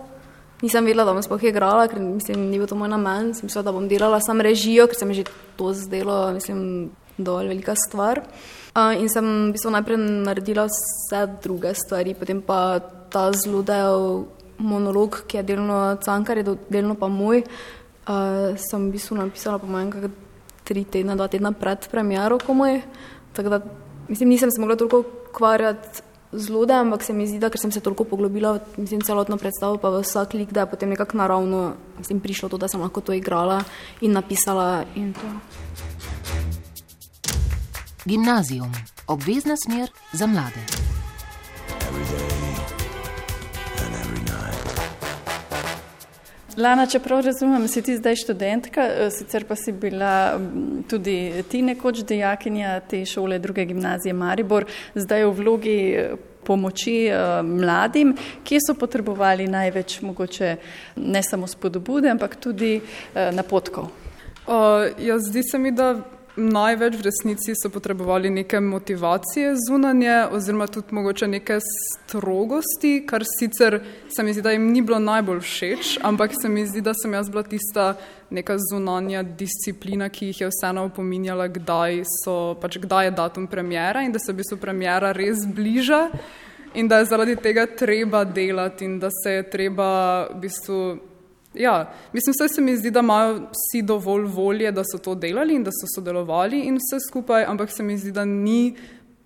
[0.63, 3.67] Nisem vedela, da bom sploh igrala, ker mislim, ni bil to moj namen, sem mislila,
[3.69, 5.27] da bom delala sam režijo, ker se mi že
[5.59, 6.89] to zdelo, mislim,
[7.23, 8.23] dovolj velika stvar.
[8.75, 12.79] Uh, in sem v bistvu najprej naredila vse druge stvari, potem pa
[13.09, 14.25] ta zlodel
[14.59, 17.43] monolog, ki je delno cankar, je delno pa moj.
[18.09, 20.09] Uh, sem v bistvu napisala po mojem kar
[20.65, 22.81] tri tedne, dva tedna pred premjero komoj.
[23.33, 23.61] Tako da
[24.07, 27.71] mislim, nisem se mogla toliko ukvarjati z lode, ampak se mi zdi, da ker sem
[27.73, 31.17] se toliko poglobila v mislim, celotno predstavo, pa v vsak lik, da je potem nekako
[31.17, 33.63] naravno mislim, prišlo to, da sem lahko to igrala
[34.01, 35.88] in napisala in to.
[38.09, 38.71] Gimnazijum,
[39.07, 40.63] obvezna smer za mlade.
[46.57, 50.39] Lana, čeprav razumem, si ti zdaj študentka, eh, sicer pa si bila
[50.89, 56.11] tudi ti nekoč dejakinja te šole druge gimnazije Maribor, zdaj v vlogi eh,
[56.43, 60.55] pomoči eh, mladim, kje so potrebovali največ mogoče
[60.95, 62.79] ne samo spodbude, ampak tudi
[63.13, 63.91] napotkov.
[64.49, 64.55] Uh,
[64.97, 65.93] ja, zdi se mi, da
[66.37, 73.79] največ v resnici so potrebovali neke motivacije zunanje, oziroma tudi mogoče neke strogosti, kar sicer
[74.15, 77.13] se mi zdi, da jim ni bilo najbolj všeč, ampak se mi zdi, da sem
[77.13, 77.95] jaz bila tista
[78.29, 84.03] neka zunanja disciplina, ki jih je vseeno opominjala, kdaj, so, pač kdaj je datum premjera
[84.05, 86.09] in da se v bistvu premjera res bliža.
[86.77, 91.08] In da je zaradi tega treba delati, in da se je treba v bistvu
[91.59, 95.55] Ja, mislim, vse se mi zdi, da imajo vsi dovolj volje, da so to delali
[95.55, 98.75] in da so sodelovali in vse skupaj, ampak se mi zdi, da ni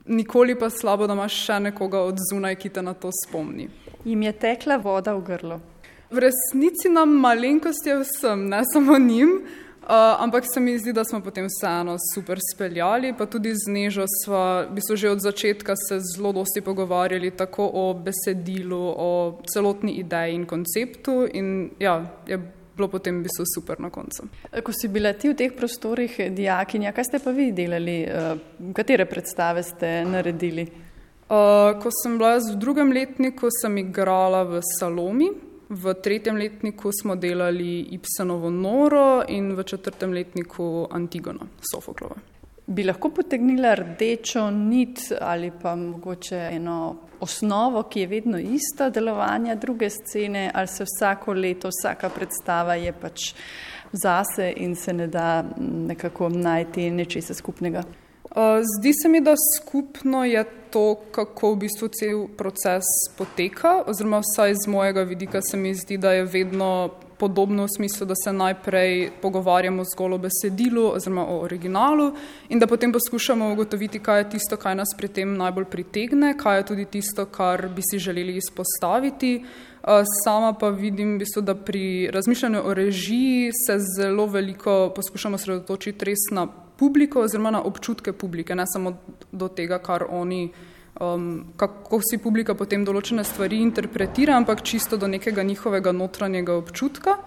[0.06, 3.70] nikoli pa slabo, da imaš še nekoga od zunaj, ki te na to spomni.
[4.06, 5.60] Jim je tekla voda v grlo.
[6.10, 9.38] V resnici nam malenkost je vsem, ne samo njim.
[9.84, 9.90] Uh,
[10.24, 14.64] ampak se mi zdi, da smo potem vseeno super speljali, pa tudi z Nežo smo
[14.64, 20.36] v bistvu že od začetka se zelo dosti pogovarjali tako o besedilu, o celotni ideji
[20.36, 22.40] in konceptu in ja, je
[22.78, 24.24] bilo potem v bistvu super na koncu.
[24.64, 28.08] Ko si bila ti v teh prostorih dijakinja, kaj ste pa vi delali,
[28.74, 30.64] katere predstave ste naredili?
[31.28, 35.28] Uh, ko sem bila v drugem letniku, sem igrala v Salomi,
[35.76, 42.16] V tretjem letniku smo delali Ibsenovo noro in v četrtem letniku Antigono, Sofoklova.
[42.68, 49.56] Bi lahko potegnila rdečo nit ali pa mogoče eno osnovo, ki je vedno ista delovanja
[49.56, 53.34] druge scene, ali se vsako leto, vsaka predstava je pač
[53.92, 57.84] zase in se ne da nekako najti nečesa skupnega?
[58.80, 62.84] Zdi se mi, da skupno je to, kako v bistvu cel proces
[63.18, 68.08] poteka, oziroma vsaj z mojega vidika se mi zdi, da je vedno podobno v smislu,
[68.08, 72.12] da se najprej pogovarjamo zgolj o besedilu oziroma o originalu
[72.50, 76.58] in da potem poskušamo ugotoviti, kaj je tisto, kaj nas pri tem najbolj pritegne, kaj
[76.58, 79.46] je tudi tisto, kar bi si želeli izpostaviti.
[80.24, 86.06] Sama pa vidim, v bistvu, da pri razmišljanju o režiji se zelo veliko poskušamo sredotočiti
[86.06, 86.48] res na
[86.84, 88.98] publiko oziroma na občutke publike, ne samo
[89.32, 90.44] do tega, kar oni
[91.00, 97.18] um, kako si publika potem določene stvari interpretira, ampak čisto do nekega njihovega notranjega občutka.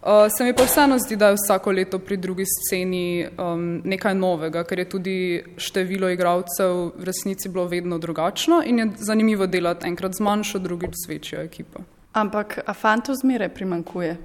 [0.00, 4.14] Uh, se mi pa vseeno zdi, da je vsako leto pri drugi sceni um, nekaj
[4.16, 5.16] novega, ker je tudi
[5.60, 10.96] število igralcev v resnici bilo vedno drugačno in je zanimivo delati enkrat z manjšo, drugič
[11.02, 11.84] s večjo ekipo.
[12.16, 14.16] Ampak, a fantov zmeraj primankuje?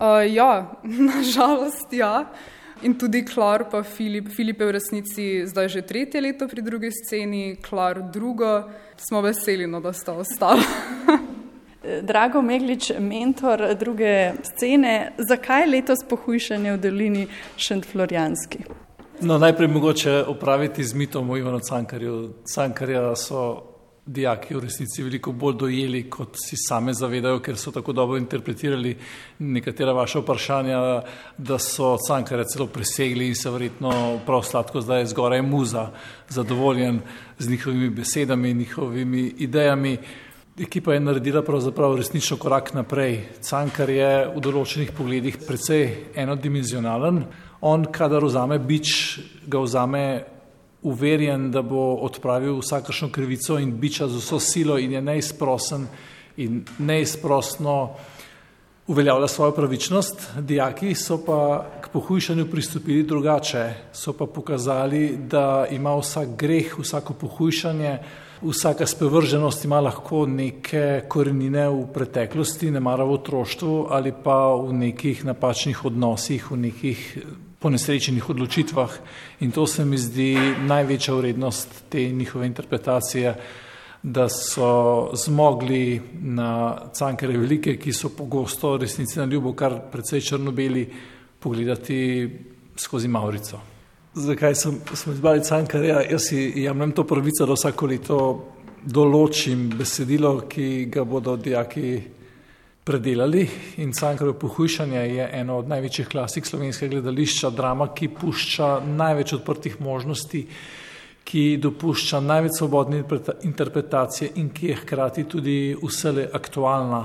[0.00, 0.72] Uh, ja,
[1.12, 2.24] nažalost, ja.
[2.82, 4.28] In tudi Klar, pa Filip.
[4.28, 8.64] Filip je v resnici zdaj že tretje leto pri drugi sceni, Klar drugo.
[8.96, 10.62] Smo veseli, no, da sta ostala.
[12.08, 18.64] Drago Meglič, mentor druge scene, zakaj letos pohujšanje v dolini Šentflorijanski?
[19.20, 22.44] No, najprej mogoče opraviti z mitom o Ivanu Cankarju.
[22.44, 23.62] Cankarja so
[24.06, 28.96] dijaki v resnici veliko bolj dojeli, kot si same zavedajo, ker so tako dobro interpretirali
[29.38, 30.80] nekatera vaša vprašanja,
[31.38, 35.90] da so cankare celo presegli in se verjetno prav sladko zdaj zgoraj muza,
[36.28, 37.00] zadovoljen
[37.38, 39.98] z njihovimi besedami, njihovimi idejami.
[40.60, 43.20] Ekipa je naredila pravzaprav resnično korak naprej.
[43.40, 47.22] Cankar je v določenih pogledih precej enodimenzionalen.
[47.60, 48.90] On, kadar vzame bič,
[49.46, 50.02] ga vzame
[50.82, 55.86] uverjen, da bo odpravil vsakršno krivico in biča z vso silo in je neizprosen
[56.36, 57.90] in neizprosno
[58.86, 60.30] uveljavlja svojo pravičnost.
[60.38, 67.12] Dijaki so pa k pohujšanju pristopili drugače, so pa pokazali, da ima vsak greh, vsako
[67.12, 67.98] pohujšanje,
[68.42, 74.72] vsaka spevrženost ima lahko neke korenine v preteklosti, ne mara v otroštvu ali pa v
[74.72, 77.18] nekih napačnih odnosih, v nekih
[77.60, 78.90] po nesrečenih odločitvah
[79.40, 80.34] in to se mi zdi
[80.66, 83.34] največja vrednost te njihove interpretacije,
[84.02, 90.86] da so zmogli na cankere velike, ki so pogosto resnici na ljubo kar precej črnobeli,
[91.40, 92.30] pogledati
[92.76, 93.60] skozi Maurico.
[94.14, 96.00] Zakaj sem, smo izbrali cankarja?
[96.10, 98.18] Jaz si jemljem to pravico, da vsako leto
[98.84, 102.00] določim besedilo, ki ga bodo dijaki
[102.90, 109.34] predelali in Cankarjevo pohujšanje je eno od največjih klasik slovenskega gledališča, drama, ki pušča največ
[109.36, 110.40] odprtih možnosti,
[111.24, 113.04] ki dopušča največ svobodne
[113.46, 117.04] interpretacije in ki je hkrati tudi vsele aktualna.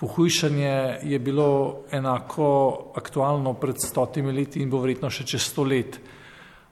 [0.00, 2.48] Pohujšanje je bilo enako
[2.96, 6.00] aktualno pred stotimi leti in bo verjetno še čez sto let.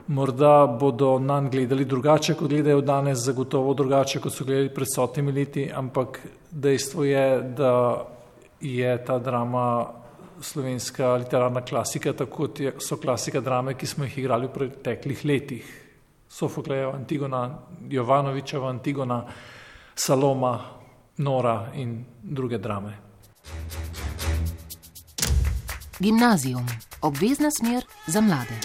[0.09, 5.33] Morda bodo nam gledali drugače, kot gledajo danes, zagotovo drugače, kot so gledali pred stotimi
[5.33, 7.29] leti, ampak dejstvo je,
[7.61, 7.77] da
[8.61, 9.87] je ta drama
[10.41, 15.81] slovenska literarna klasika, tako kot so klasika drame, ki smo jih igrali v preteklih letih.
[16.29, 19.25] Sofoklejeva Antigona, Jovanovičeva Antigona,
[19.95, 20.59] Saloma,
[21.17, 22.99] Nora in druge drame.
[25.99, 26.67] Gimnazijum,
[27.01, 28.59] obvezna smer za mlade.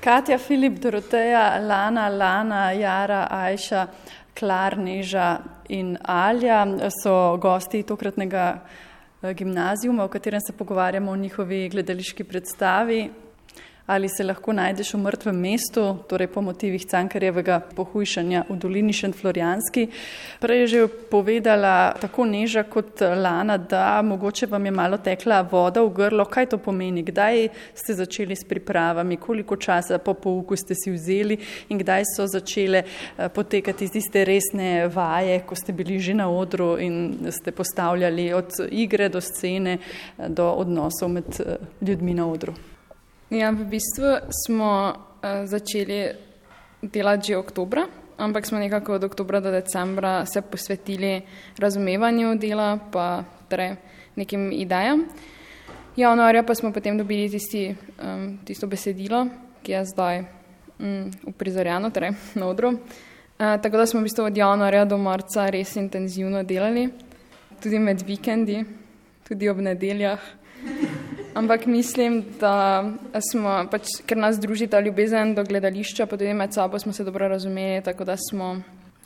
[0.00, 3.86] Katja, Filip, Doroteja, Lana, Lana, Jara, Ajša.
[4.36, 6.66] Klar, Neža in Alja.
[7.02, 8.46] So gosti tokratnega
[9.22, 13.10] eh, gimnazijuma, v katerem se pogovarjamo o njihovi gledališki predstavi
[13.86, 19.86] ali se lahko najdeš v mrtvem mestu, torej po motivih Cankarjevega pohujšanja v dolini Šentflorijanski.
[20.40, 25.82] Prej je že povedala tako Neža kot Lana, da mogoče vam je malo tekla voda
[25.82, 26.24] v grlo.
[26.24, 27.02] Kaj to pomeni?
[27.02, 29.16] Kdaj ste začeli s pripravami?
[29.16, 34.88] Koliko časa po pouku ste si vzeli in kdaj so začele eh, potekati tiste resne
[34.88, 40.28] vaje, ko ste bili že na odru in ste postavljali od igre do scene eh,
[40.28, 42.75] do odnosov med eh, ljudmi na odru?
[43.26, 46.14] Ja, v bistvu smo uh, začeli
[46.78, 51.22] delati že oktobra, ampak smo nekako od oktobra do decembra se posvetili
[51.58, 53.74] razumevanju dela, pa torej
[54.14, 55.10] nekim idejam.
[55.96, 59.26] Januarja pa smo potem dobili tisti, um, tisto besedilo,
[59.62, 60.22] ki je zdaj
[60.78, 62.78] um, uprizorjeno, torej na odru.
[62.78, 66.92] Uh, tako da smo v bistvu od januarja do marca res intenzivno delali,
[67.58, 68.62] tudi med vikendi,
[69.26, 70.45] tudi ob nedeljah.
[71.36, 72.84] Ampak mislim, da
[73.30, 77.04] smo, pač, ker nas druži ta ljubezen do gledališča, pa tudi med sabo smo se
[77.04, 78.54] dobro razumeli, tako da smo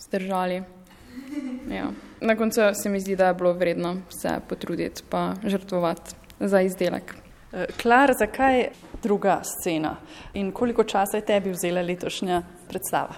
[0.06, 0.62] zdržali.
[1.70, 1.88] Ja.
[2.20, 7.14] Na koncu se mi zdi, da je bilo vredno se potruditi pa žrtvovati za izdelek.
[7.52, 8.68] Eh, Klar, zakaj
[9.02, 9.96] druga scena
[10.34, 13.14] in koliko časa je tebi vzela letošnja predstava?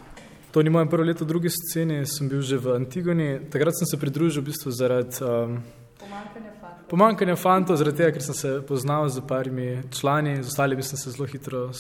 [0.51, 3.41] To ni moje prvo leto v drugi sceni, sem bil že v Antigoni.
[3.51, 5.61] Takrat sem se pridružil v bistvu zaradi um,
[6.01, 6.53] pomankanja
[6.93, 11.27] fantov, zaradi tega, ker sem se poznal z parimi člani, z ostalimi sem se zelo
[11.27, 11.71] hitro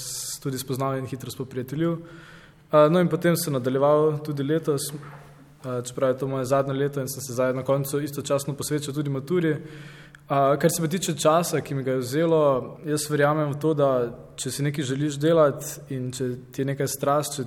[0.42, 1.98] tudi spoznal in hitro spoprijateljil.
[2.72, 4.88] No in potem sem nadaljeval tudi letos,
[5.84, 9.10] čeprav je to moje zadnje leto in sem se zdaj na koncu istočasno posvečal tudi
[9.10, 9.56] maturi.
[10.28, 13.88] Kar se pa tiče časa, ki mi ga je vzelo, jaz verjamem v to, da
[14.36, 17.44] če si nekaj želiš delati in če ti je nekaj strast, če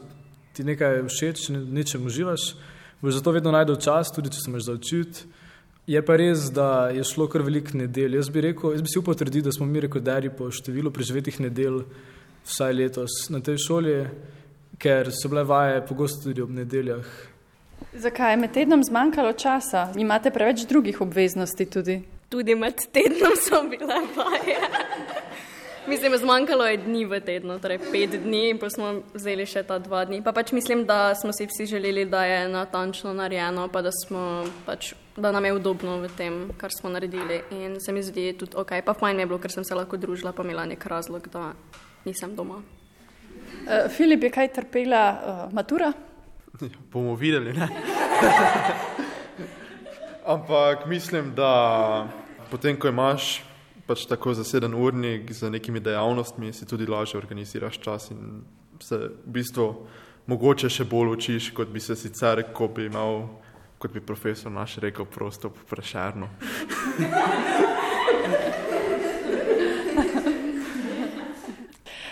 [0.54, 2.54] ti nekaj všeč, če nečem uživaš,
[3.02, 5.26] boš zato vedno najdel čas, tudi če se imaš zaučiti.
[5.88, 8.18] Je pa res, da je šlo kar veliko nedelj.
[8.18, 11.38] Jaz bi rekel, jaz bi si upal trditi, da smo mi rekorderji po številu preživetih
[11.46, 11.84] nedelj
[12.46, 13.94] vsaj letos na tej šoli,
[14.82, 17.06] ker so bile vaje pogosto tudi ob nedeljah.
[18.02, 19.92] Zakaj je med tednom zmanjkalo časa?
[20.02, 22.00] Imate preveč drugih obveznosti tudi?
[22.34, 24.58] Tudi med tednom so bile vaje.
[25.92, 29.78] Mislim, zmanjkalo je dni v tednu, torej pet dni, in pa smo vzeli še ta
[29.78, 30.24] dva dni.
[30.26, 34.48] Pa pač mislim, da smo si vsi želeli, da je natančno narejeno, pa da, smo,
[34.66, 37.42] pač, da nam je udobno v tem, kar smo naredili.
[37.52, 40.34] In se mi zdi tudi ok, pa fajn je bilo, ker sem se lahko družila,
[40.36, 41.54] pa imela nek razlog, da
[42.06, 42.62] nisem doma.
[43.66, 45.94] Uh, Filip, je kaj trpela uh, matura?
[46.62, 47.70] Ja, bomo videli, ne?
[50.36, 52.08] Ampak mislim, da
[52.52, 53.44] potem, ko imaš
[53.86, 58.42] pač tako zaseden urnik z nekimi dejavnostmi, si tudi lažje organiziraš čas in
[58.82, 59.68] se v bistvu
[60.26, 63.28] mogoče še bolj učiš, kot bi se sicer, ko bi imel,
[63.78, 66.30] kot bi profesor naš rekel, prosto prešerno.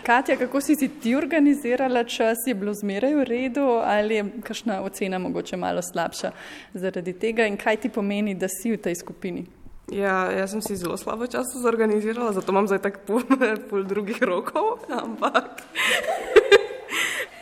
[0.03, 4.81] Katja, kako si si ti organizirala čas, je bilo zmeraj v redu ali je kakšna
[4.81, 6.31] ocena mogoče malo slabša
[6.73, 9.45] zaradi tega in kaj ti pomeni, da si v tej skupini?
[9.91, 13.23] Ja, jaz sem si zelo slabo časa zorganizirala, zato imam zdaj tako pol,
[13.69, 15.63] pol drugih rokov, ampak.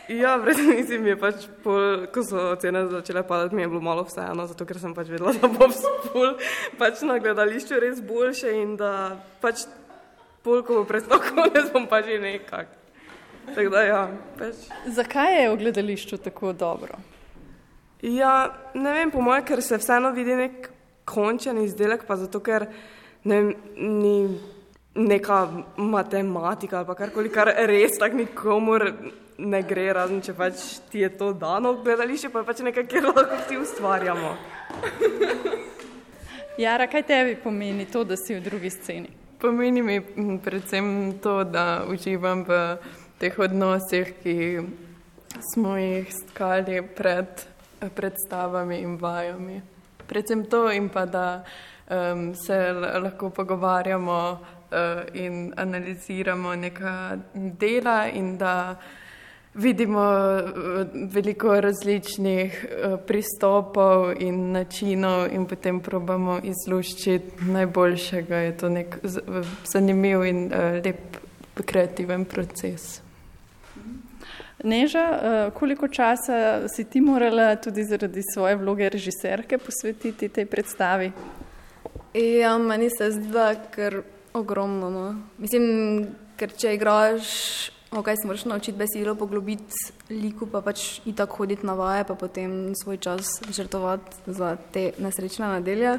[0.08, 4.04] Ja, resnici mi je pač, pol, ko so cene začele padati, mi je bilo malo
[4.08, 6.34] vseeno, zato ker sem pač vedela, da bom spol
[6.80, 8.92] pač na gledališču res boljše in da
[9.42, 9.66] pač
[10.42, 12.78] pol, ko bo prestalo konec, bom pač že nekak.
[13.42, 14.02] Tak da, ja,
[14.38, 14.66] pač.
[14.86, 16.98] Zakaj je v gledališču tako dobro?
[18.02, 20.70] Ja, ne vem, po mojem, ker se vseeno vidi nek
[21.06, 22.66] končen izdelek, pa zato, ker
[23.26, 23.38] ne,
[23.78, 24.16] ni
[24.94, 25.38] neka
[25.76, 28.84] matematika ali karkoli, kar res tako nikomor
[29.42, 30.62] ne gre, razen če pač
[30.92, 34.30] ti je to dano v gledališče, pa je pač nekaj, kjer lahko vsi ustvarjamo.
[36.62, 39.10] Jara, kaj tebi pomeni to, da si v drugi sceni?
[39.42, 39.98] Pomeni mi
[40.42, 42.62] predvsem to, da uživam v
[43.18, 44.38] teh odnosih, ki
[45.52, 47.46] smo jih skali pred
[47.82, 49.62] predstavami in vajami
[50.12, 51.44] predvsem to in pa da
[51.90, 58.76] um, se lahko pogovarjamo uh, in analiziramo neka dela in da
[59.54, 68.36] vidimo uh, veliko različnih uh, pristopov in načinov in potem probamo izluščiti najboljšega.
[68.36, 68.98] Je to nek
[69.64, 70.50] zanimiv in
[70.84, 71.16] lep
[71.64, 73.02] kreativen proces.
[74.62, 81.12] Neža, eh, koliko časa si ti morala tudi zaradi svoje vloge režiserke posvetiti tej predstavi?
[82.14, 84.90] Ja, meni se zdi, da je ogromno.
[84.90, 85.16] No.
[85.38, 87.26] Mislim, ker če igraš,
[87.92, 89.74] ok, se moraš naučiti besedilo, poglobiti
[90.10, 94.92] liku, pa pač i tako hoditi na vaje, pa potem svoj čas žrtovati za te
[94.98, 95.98] nesrečne nedelje.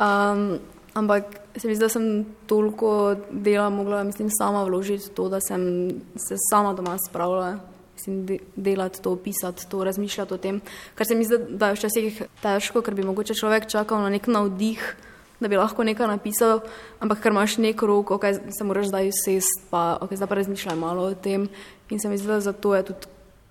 [0.00, 0.58] Um,
[0.94, 1.24] ampak
[1.56, 6.36] se mi zdi, da sem toliko dela mogla, mislim, sama vložiti to, da sem se
[6.50, 7.58] sama doma spravila
[8.00, 10.60] mislim, delati to, pisati to, razmišljati o tem.
[10.94, 14.26] Kar se mi zdi, da je včasih težko, ker bi mogoče človek čakal na nek
[14.26, 14.96] navdih,
[15.40, 16.60] da bi lahko nekaj napisal,
[17.00, 20.76] ampak ker imaš nek rok, ok, se moraš zdaj sest, pa ok, zdaj pa razmišljaj
[20.76, 21.48] malo o tem.
[21.90, 23.08] In se mi zdi, da zato je tudi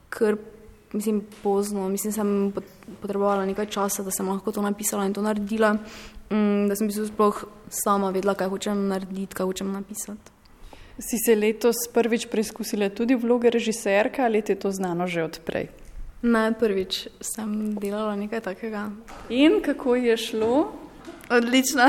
[0.09, 0.37] kar,
[0.93, 1.89] mislim, pozno.
[1.89, 2.53] Mislim, sem
[3.01, 5.73] potrebovala nekaj časa, da sem lahko to napisala in to naredila,
[6.29, 10.37] mm, da sem v bistvu sploh sama vedela, kaj hočem narediti, kaj hočem napisati.
[10.99, 15.23] Si se letos prvič preizkusila tudi v vlogi režiserka ali ti je to znano že
[15.23, 15.69] odprej?
[16.21, 18.89] Ne, prvič sem delala nekaj takega.
[19.31, 20.55] In kako je šlo?
[21.29, 21.83] Odlično.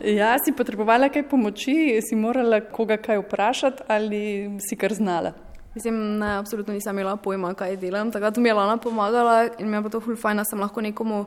[0.00, 4.20] Ja, si potrebovala kaj pomoči, si morala koga kaj vprašati ali
[4.68, 5.32] si kar znala?
[5.74, 8.08] Mislim, ne, absolutno nisem imela pojma, kaj delam.
[8.10, 11.26] Takrat mi je Lana pomagala in mi je pa to fulfajn, da sem lahko nekomu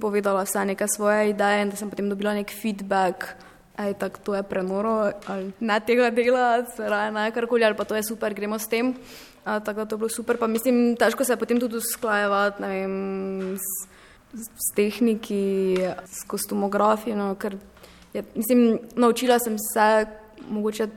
[0.00, 3.34] povedala vse neke svoje ideje in da sem potem dobila nek feedback
[3.76, 7.96] aj tako to je prenoro, ali ne tega dela, raje ne karkoli, ali pa to
[7.98, 8.94] je super, gremo s tem.
[9.44, 12.62] A, tako da to je bilo super, pa mislim, težko se je potem tudi usklajevati,
[12.62, 12.94] ne vem,
[13.58, 13.88] s,
[14.34, 17.56] s tehniki, s kostumografijo, no, ker
[18.12, 20.06] je, mislim, naučila sem se
[20.50, 20.88] mogoče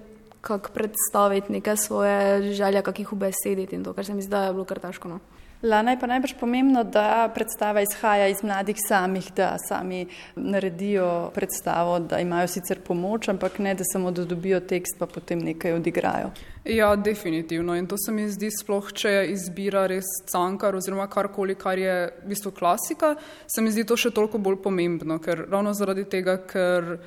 [0.41, 4.43] kako predstaviti neke svoje želje, kako jih ubesediti in to, kar se mi zdi, da
[4.43, 5.09] je bilo kar težko.
[5.09, 5.19] No.
[5.63, 10.05] Lana je pa najbrž pomembno, da predstava izhaja iz mladih samih, da sami
[10.35, 15.39] naredijo predstavo, da imajo sicer pomoč, ampak ne, da samo da dobijo tekst, pa potem
[15.39, 16.29] nekaj odigrajo.
[16.65, 17.75] Ja, definitivno.
[17.75, 21.95] In to se mi zdi sploh, če je izbira res cankar oziroma karkoli, kar je
[22.21, 23.15] v bistvu klasika,
[23.47, 26.97] se mi zdi to še toliko bolj pomembno, ker ravno zaradi tega, ker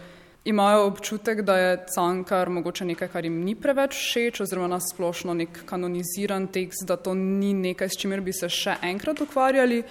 [0.44, 5.64] imajo občutek, da je cankar mogoče nekaj, kar jim ni preveč všeč, oziroma nasplošno nek
[5.66, 9.82] kanoniziran tekst, da to ni nekaj, s čimer bi se še enkrat ukvarjali.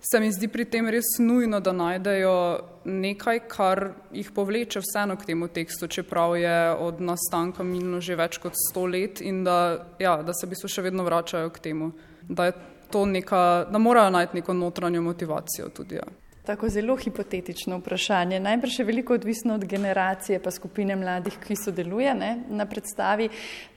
[0.00, 2.34] Se mi zdi pri tem res nujno, da najdejo
[2.86, 3.80] nekaj, kar
[4.14, 8.86] jih povleče vseeno k temu tekstu, čeprav je od nastanka minilo že več kot sto
[8.86, 11.90] let in da, ja, da se v bistvu še vedno vračajo k temu,
[12.28, 12.52] da,
[12.94, 13.42] neka,
[13.72, 15.98] da morajo najti neko notranjo motivacijo tudi.
[15.98, 16.06] Ja.
[16.48, 18.40] Tako zelo hipotetično vprašanje.
[18.40, 23.26] Najbrž je veliko odvisno od generacije pa skupine mladih, ki sodeluje ne, na predstavi.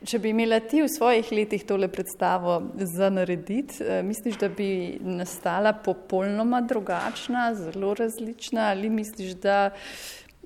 [0.07, 4.69] Če bi imela ti v svojih letih tole predstavo za narediti, eh, misliš, da bi
[5.03, 9.73] nastala popolnoma drugačna, zelo različna ali misliš, da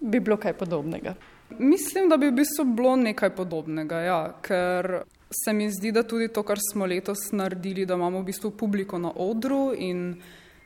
[0.01, 1.13] bi bilo kaj podobnega?
[1.59, 5.03] Mislim, da bi v bistvu bilo nekaj podobnega, ja, ker
[5.43, 8.97] se mi zdi, da tudi to, kar smo letos naredili, da imamo v bistvu publiko
[8.97, 10.15] na odru in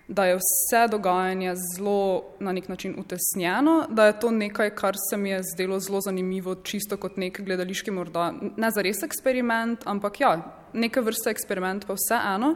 [0.10, 5.18] da je vse dogajanje zelo na nek način utesnjeno, da je to nekaj, kar se
[5.18, 10.20] mi je zdelo zelo zanimivo, čisto kot nek gledališki, morda ne za res eksperiment, ampak
[10.20, 10.34] ja,
[10.74, 12.56] neke vrste eksperiment pa vseeno.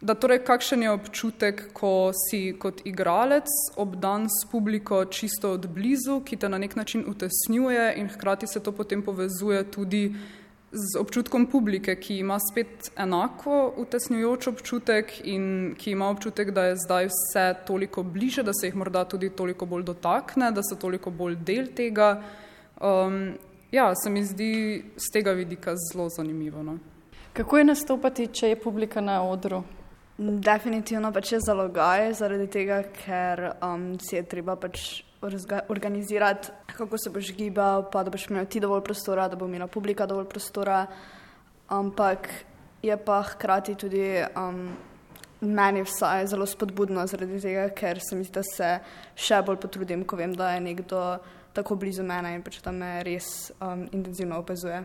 [0.00, 6.22] Da torej, kakšen je občutek, ko si kot igralec obdan s publiko čisto od blizu,
[6.24, 10.14] ki te na nek način utesnjuje in hkrati se to potem povezuje tudi
[10.72, 16.76] z občutkom publike, ki ima spet enako utesnjujoč občutek in ki ima občutek, da je
[16.76, 21.10] zdaj vse toliko bliže, da se jih morda tudi toliko bolj dotakne, da so toliko
[21.10, 22.22] bolj del tega.
[22.80, 23.34] Um,
[23.72, 26.62] ja, se mi zdi z tega vidika zelo zanimivo.
[26.62, 26.78] No.
[27.32, 29.62] Kako je nastopati, če je publika na odru?
[30.18, 35.02] Definitivno pač je zalogaj, zaradi tega, ker um, si je treba pač
[35.68, 39.66] organizirati, kako se boš gibal, pa da boš imel ti dovolj prostora, da bo imela
[39.66, 40.86] publika dovolj prostora.
[41.68, 42.28] Ampak
[42.82, 44.70] je pa hkrati tudi um,
[45.40, 48.70] meni vsaj zelo spodbudno, zaradi tega, ker se mi zdi, da se
[49.16, 51.18] še bolj potrudim, ko vem, da je nekdo
[51.52, 54.82] tako blizu mene in pač da me res um, intenzivno opazuje.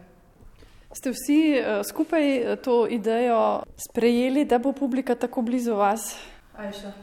[0.96, 6.14] Ste vsi uh, skupaj eh, to idejo sprejeli, da bo publika tako blizu vas?
[6.56, 6.94] Ajša.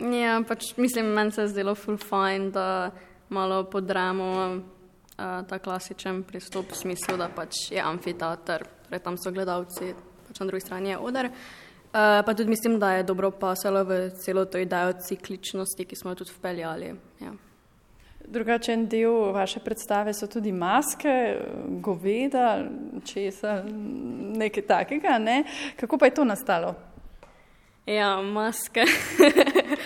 [0.00, 2.90] Ja, pač mislim, meni se je zdelo full fine, da
[3.28, 4.62] malo podramo uh,
[5.48, 9.92] ta klasičen pristop v smislu, da pač je amfiteater, torej tam so gledalci,
[10.28, 11.28] pač na drugi strani je oder.
[11.90, 16.14] Uh, pa tudi mislim, da je dobro pasalo v celo to idejo cikličnosti, ki smo
[16.14, 16.94] jo tudi vpeljali.
[17.20, 17.36] Ja.
[18.30, 21.12] Drugačen del vaše predstave so tudi maske,
[21.82, 22.62] goveda,
[23.04, 23.64] česa,
[24.38, 25.18] nekaj takega.
[25.18, 25.42] Ne?
[25.76, 26.74] Kako pa je to nastalo?
[27.86, 28.84] Ja, maske.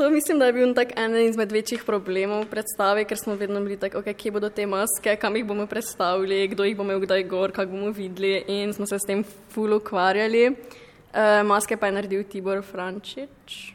[0.00, 3.76] to mislim, da je bil tak eden izmed večjih problemov predstave, ker smo vedno bili
[3.76, 7.24] tako, okay, kje bodo te maske, kam jih bomo predstavili, kdo jih bo imel kdaj
[7.28, 10.46] gor, kako bomo videli in smo se s tem ful ukvarjali.
[10.48, 13.74] Uh, maske pa je naredil Tibor Frančič.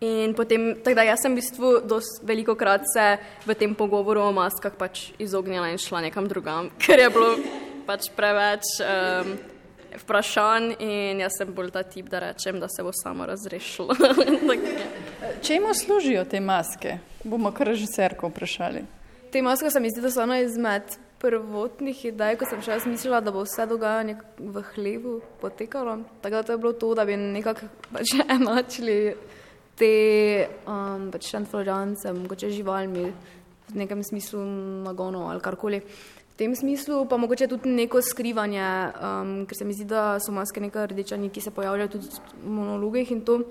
[0.00, 1.72] In potem, tako da jaz sem v bistvu
[2.26, 3.06] veliko krat se
[3.46, 7.36] v tem pogovoru o maskah pač izognila in šla nekam drugam, ker je bilo
[7.86, 8.66] pač preveč.
[8.82, 9.36] Um,
[10.00, 13.94] vprašanj in jaz sem bolj ta tip, da rečem, da se bo samo razrešilo.
[15.46, 16.98] Čemu služijo te maske?
[17.24, 18.84] Bomo kar režiserko vprašali.
[19.32, 22.86] Te maske se mi zdi, da so ena izmed prvotnih idej, ko sem še jaz
[22.90, 26.00] mislila, da bo vse dogajanje v hlebu potekalo.
[26.22, 29.14] Tako da to je bilo to, da bi nekako pač enačili
[29.78, 29.92] te
[30.66, 33.06] um, pač šentflorjance, mogoče živalmi
[33.72, 34.42] v nekem smislu
[34.84, 35.80] nagonov ali karkoli.
[36.32, 38.64] V tem smislu pa mogoče tudi neko skrivanje,
[38.96, 42.08] um, ker se mi zdi, da so maske neka rdeča nit, ki se pojavljajo tudi
[42.40, 43.42] v monologih in to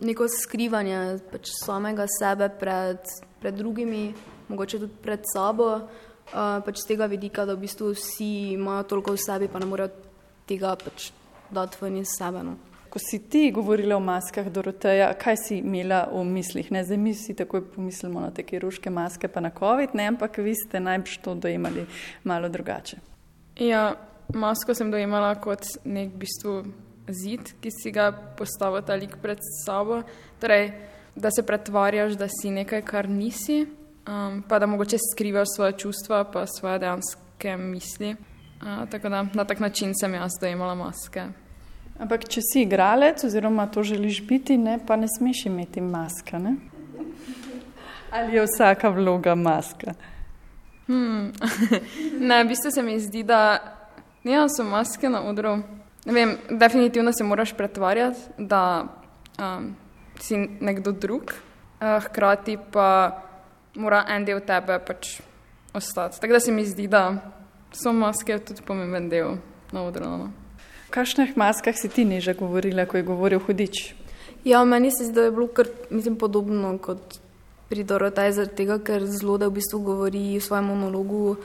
[0.00, 3.04] neko skrivanje pač samega sebe pred,
[3.42, 4.14] pred drugimi,
[4.48, 9.12] mogoče tudi pred sabo, uh, pač z tega vidika, da v bistvu vsi imajo toliko
[9.12, 9.92] v sebi, pa ne morejo
[10.48, 11.12] tega pač
[11.52, 12.40] dati ven iz sebe.
[12.48, 12.71] No.
[12.92, 16.66] Ko si ti govorila o maskah, Doroteja, kaj si imela v mislih?
[16.68, 20.36] Ne, zdaj mi si takoj pomislimo na te kirurške maske, pa na COVID, ne, ampak
[20.44, 21.86] vi ste najbrž to dojemali
[22.28, 22.98] malo drugače.
[23.64, 23.94] Ja,
[24.34, 26.66] masko sem dojemala kot nek bistvo
[27.08, 30.02] zid, ki si ga postavlja ta lik pred sabo.
[30.44, 30.74] Torej,
[31.16, 33.62] da se pretvarjaš, da si nekaj, kar nisi,
[34.04, 38.12] um, pa da mogoče skrivaš svoje čustva, pa svoje dejanske misli.
[38.60, 41.30] Uh, tako da na tak način sem jaz dojemala maske.
[42.02, 46.38] Ampak, če si igralec, oziroma to želiš biti, ne, pa ne smeš imeti maska.
[46.38, 46.56] Ne?
[48.10, 49.94] Ali je vsaka vloga maska?
[50.86, 51.30] Hmm.
[52.28, 53.62] ne, v bistvu se mi zdi, da
[54.24, 55.60] ne, so maske na odru
[56.04, 58.84] vem, definitivno se moraš pretvarjati, da
[59.38, 59.76] um,
[60.20, 63.22] si nekdo drug, uh, hkrati pa
[63.74, 65.20] mora en del tebe pač
[65.74, 66.20] ostati.
[66.20, 67.14] Tako da se mi zdi, da
[67.72, 69.36] so maske tudi pomemben del
[69.72, 70.10] na odru.
[70.10, 70.41] No.
[70.92, 73.94] Kakšnih maskah si ti niža govorila, ko je govoril hudič?
[74.44, 77.16] Ja, meni se zdi, da je bilo kar mislim, podobno kot
[77.72, 81.36] pri Dorotaj, zaradi tega, ker zelo da v bistvu govori v svojem monologu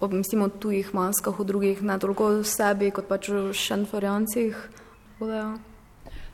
[0.00, 4.60] o, mislim, o tujih maskah, o drugih, ne toliko o sebi, kot pač o šenforjancih.
[5.24, 5.46] Ja.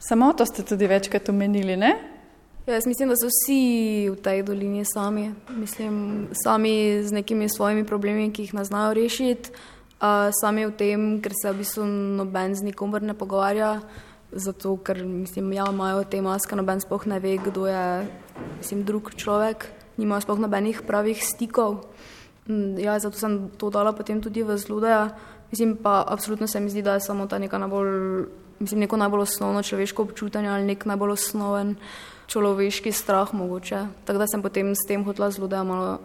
[0.02, 1.94] Samo to ste tudi večkrat omenili, ne?
[2.66, 7.86] Ja, jaz mislim, da so vsi v tej dolini sami, mislim, sami z nekimi svojimi
[7.86, 9.54] problemi, ki jih ne znajo rešiti,
[10.00, 11.86] uh, sami v tem, ker se v bistvu
[12.18, 13.80] noben z nikomer ne pogovarja,
[14.32, 18.06] zato ker mislim, ja, imajo te maske, noben sploh ne ve, kdo je
[18.58, 21.88] mislim, drug človek, nimajo sploh nobenih pravih stikov.
[22.48, 25.16] Mm, ja, zato sem to dala potem tudi v zludeja.
[25.50, 28.28] Mislim pa, absolutno se mi zdi, da je samo ta neka najbolj,
[28.60, 31.76] mislim, neko najbolj osnovno človeško občutanje ali nek najbolj osnoven
[32.28, 33.86] človeški strah mogoče.
[34.04, 35.98] Tako da sem potem s tem hotela zludeja malo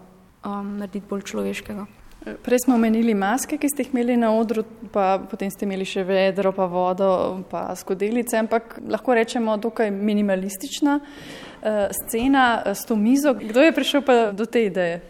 [0.45, 2.02] um, narediti bolj človeškega.
[2.23, 4.63] Prej smo omenili maske, ki ste jih imeli na odru,
[4.93, 7.09] pa potem ste imeli še vedro, pa vodo,
[7.51, 13.33] pa skodelice, ampak lahko rečemo dokaj minimalistična uh, scena s to mizo.
[13.35, 15.01] Kdo je prišel pa do te ideje?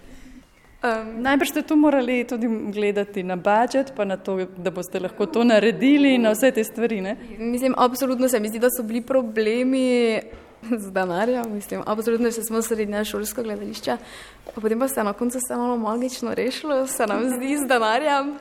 [0.84, 5.30] Um, Najbrž ste tu morali tudi gledati na budžet, pa na to, da boste lahko
[5.30, 6.98] to naredili, na vse te stvari.
[7.02, 7.14] Ne?
[7.38, 10.20] Mislim, absolutno se mi zdi, da so bili problemi
[10.84, 11.54] z denarjem.
[11.54, 13.98] Mislim, absolutno se smo srednje šolsko gledališče,
[14.46, 18.38] pa potem pa se na koncu vse malo magično rešilo, se nam zdi z denarjem.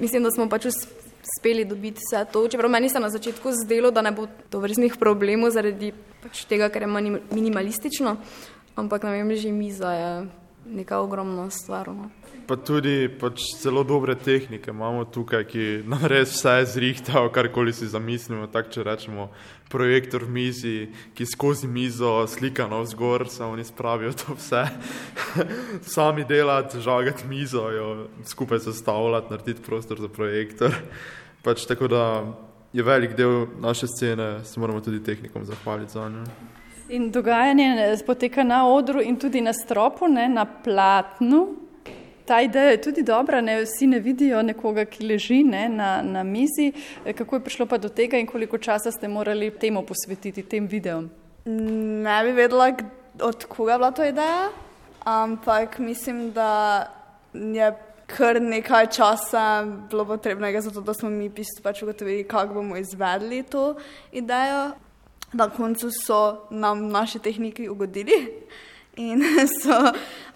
[0.00, 2.48] Mislim, da smo pač uspeli dobiti vse to.
[2.48, 6.68] Čeprav meni se na začetku zdelo, da ne bo to vrstnih problemov zaradi pač tega,
[6.68, 6.88] ker je
[7.30, 8.16] minimalistično,
[8.76, 10.26] ampak ne vem, že miza je
[10.66, 11.88] neka ogromna stvar.
[11.88, 12.10] No.
[12.46, 17.88] Pa tudi pač zelo dobre tehnike imamo tukaj, ki nam res vse zrihtajo, karkoli si
[17.88, 18.50] zamislimo.
[18.52, 19.30] Tak, če rečemo
[19.72, 20.74] projektor v mizi,
[21.16, 24.64] ki skozi mizo slika na vzgor, se oni spravijo to vse.
[25.94, 27.88] Sami delati, žagati mizo, jo
[28.28, 30.76] skupaj sestavljati, narediti prostor za projektor.
[31.42, 32.04] Pač tako da
[32.72, 36.28] je velik del naše scene, se moramo tudi tehnikom zahvaliti za njo.
[36.88, 41.63] In dogajanje poteka na odru in tudi na stropu, ne, na platnu.
[42.24, 46.22] Ta ideja je tudi dobra, ne, vsi ne vidijo nekoga, ki leži ne, na, na
[46.24, 46.72] mizi.
[47.04, 51.10] Kako je prišlo pa do tega in koliko časa ste morali temu posvetiti, tem videom?
[51.44, 52.70] Ne bi vedela,
[53.20, 54.48] od koga je bila to ideja,
[55.04, 56.86] ampak mislim, da
[57.34, 57.72] je
[58.06, 61.30] kar nekaj časa bilo potrebnega za to, da smo mi
[61.62, 63.74] pač ugotovili, kako bomo izvedli to
[64.12, 64.70] idejo
[65.32, 68.12] na koncu so nam naši tehniki ugodili
[68.96, 69.22] in
[69.62, 69.78] so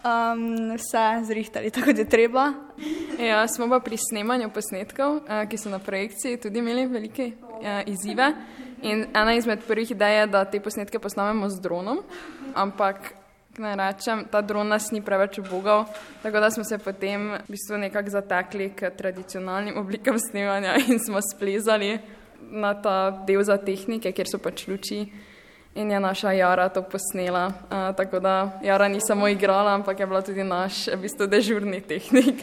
[0.05, 2.53] um, vse zrihtali tako, kot je treba.
[3.19, 7.83] Ja, smo pa pri snemanju posnetkov, eh, ki so na projekciji, tudi imeli velike uh,
[7.87, 8.33] izzive.
[8.83, 12.03] In ena izmed prvih idej je, da te posnetke posnamemo z dronom,
[12.55, 13.15] ampak
[13.59, 15.85] naj rečem, ta dron nas ni preveč obogal,
[16.23, 21.19] tako da smo se potem v bistvu nekako zatekli k tradicionalnim oblikam snemanja in smo
[21.35, 21.99] splezali
[22.51, 25.09] na ta del za tehnike, kjer so pač luči.
[25.75, 27.47] In je naša Jara to posnela.
[27.47, 31.81] Uh, tako da Jara ni samo igrala, ampak je bila tudi naš, v bistvu, dežurni
[31.81, 32.35] tehnik.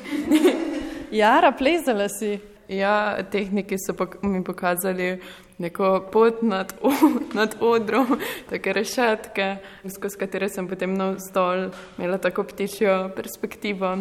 [1.11, 2.39] Jara, plezala si.
[2.67, 5.21] Ja, tehniki so mi pokazali
[5.57, 6.73] neko pot nad,
[7.39, 8.19] nad odrom,
[8.49, 9.55] tako rešetke,
[9.95, 13.97] skozi katere sem potem na stol imela tako ptičjo perspektivo.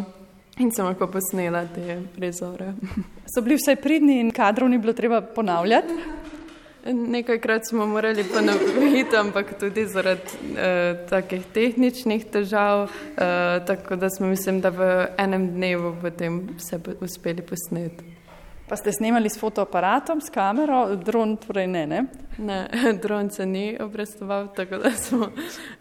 [0.57, 2.73] In sem lahko posnela te prizore.
[3.35, 5.93] So bili vse pridni in kadrov ni bilo treba ponavljati?
[6.93, 10.21] Nekajkrat smo morali ponoviti, ampak tudi zaradi
[10.57, 16.79] eh, takih tehničnih težav, eh, tako da smo, mislim, da v enem dnevu potem vse
[17.01, 18.03] uspeli posneti.
[18.69, 22.05] Pa ste snemali s fotoaparatom, s kamero, dron torej ne, ne?
[22.37, 22.67] Ne,
[23.03, 25.29] dron se ni obrestoval, tako da smo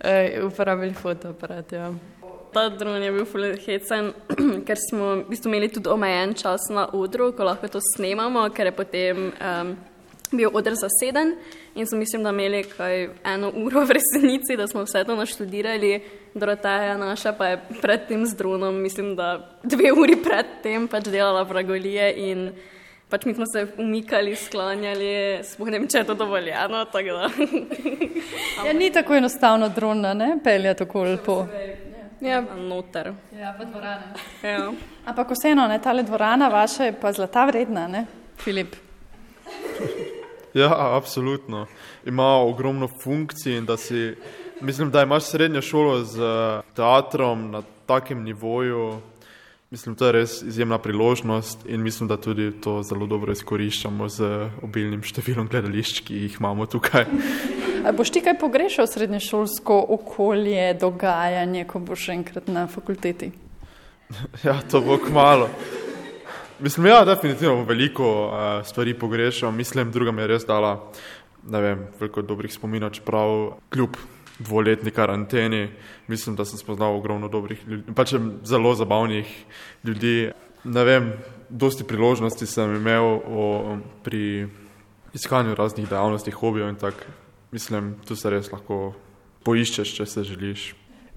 [0.00, 1.92] eh, uporabili fotoaparat, ja
[2.54, 4.12] ta dron je bil fulhecen,
[4.66, 8.70] ker smo v bistvu imeli tudi omejen čas na odru, ko lahko to snemamo, ker
[8.70, 9.74] je potem um,
[10.32, 11.36] bil odr zaseden
[11.74, 16.00] in smo mislim, da imeli kaj eno uro v resnici, da smo vse to naštudirali.
[16.34, 21.04] Doroteja naša pa je pred tem z dronom, mislim, da dve uri pred tem pač
[21.04, 22.52] delala vragolije in
[23.08, 26.86] pač mi smo se umikali, sklanjali, spohnem, če je to dovoljeno.
[28.66, 31.44] ja, ni tako enostavno drona, ne, pelja tako lepo.
[32.20, 33.12] Ja, noter.
[33.38, 34.14] Ja, pa dvorana.
[34.42, 34.72] Ja.
[35.04, 38.06] Ampak vseeno, ne, tale dvorana vaša je pa zlata vredna, ne,
[38.40, 38.74] Filip?
[40.62, 41.66] Ja, absolutno.
[42.06, 44.14] Ima ogromno funkcij in da si,
[44.60, 46.20] mislim, da imaš srednjo šolo z
[46.76, 49.00] teatrom na takem nivoju,
[49.74, 54.28] Mislim, to je res izjemna priložnost in mislim, da tudi to zelo dobro izkoriščamo z
[54.62, 57.08] obilnim številom gledališč, ki jih imamo tukaj.
[57.82, 63.32] A boš ti kaj pogrešal srednješolsko okolje, dogajanje, ko boš enkrat na fakulteti?
[64.46, 65.50] Ja, to bo kmalo.
[66.60, 69.52] Mislim, ja, definitivno veliko uh, stvari pogrešal.
[69.52, 70.92] Mislim, druga mi je res dala,
[71.42, 73.96] vem, veliko dobrih spominov, čeprav kljub
[74.38, 75.68] dvoletni karanteni.
[76.06, 79.26] Mislim, da sem spoznal ogromno dobrih ljudi, pač zelo zabavnih
[79.84, 80.30] ljudi.
[80.64, 81.12] Ne vem,
[81.48, 84.46] dosti priložnosti sem imel o, pri
[85.14, 87.10] iskanju raznih dejavnosti, hobijev in tako.
[87.52, 88.94] Mislim, tu se res lahko
[89.44, 90.74] poiščeš, če se želiš.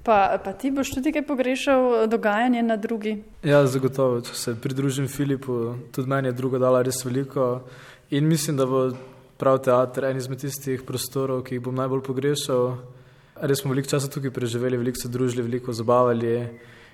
[0.07, 3.17] Pa, pa ti boš tudi kaj pogrešal dogajanje na drugi?
[3.43, 7.47] Ja, zagotovo, če se pridružim Filipu, tudi meni je druga dala res veliko
[8.15, 8.85] in mislim, da bo
[9.37, 12.77] prav teater en izmed tistih prostorov, ki jih bom najbolj pogrešal.
[13.51, 16.33] Res smo veliko časa tukaj preživeli, veliko se družili, veliko zabavali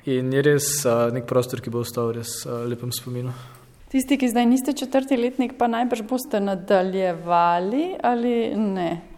[0.09, 3.37] in je res uh, nek prostor, ki bo ostal res uh, lepem spominu.
[3.93, 9.12] Tisti, ki zdaj niste četrti letnik, pa najbrž boste nadaljevali ali ne?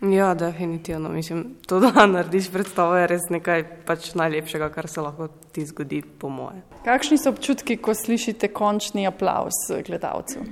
[0.00, 1.08] Ja, definitivno.
[1.08, 6.02] Mislim, to, da narediš predstavo, je res nekaj pač najlepšega, kar se lahko ti zgodi,
[6.02, 6.60] po moje.
[6.84, 10.44] Kakšni so občutki, ko slišite končni aplaus gledalcev?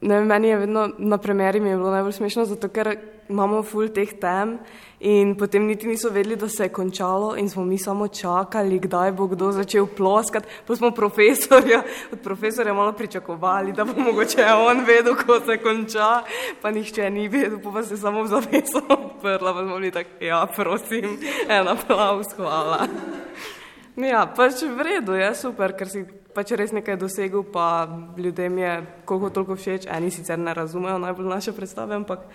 [0.00, 2.96] Ne, meni je vedno na premjeri bilo najbolj smešno, zato ker
[3.28, 4.58] imamo full teh tem
[5.00, 9.12] in potem niti niso vedeli, da se je končalo in smo mi samo čakali, kdaj
[9.12, 10.48] bo kdo začel ploskati.
[10.66, 16.22] Pa smo profesorja, od profesorja malo pričakovali, da bo mogoče on vedel, ko se konča,
[16.62, 20.10] pa nihče ni vedel, pa se je samo v zaveso odprla, pa smo bili tako,
[20.20, 21.18] ja, prosim,
[21.48, 22.86] en aplaus, hvala.
[23.96, 26.04] Ja, pač v redu, je super, ker si
[26.36, 27.88] pač res nekaj dosegel, pa
[28.20, 28.72] ljudem je
[29.08, 29.88] koliko toliko všeč.
[29.88, 32.28] Eni sicer ne razumejo najbolj naše predstave, ampak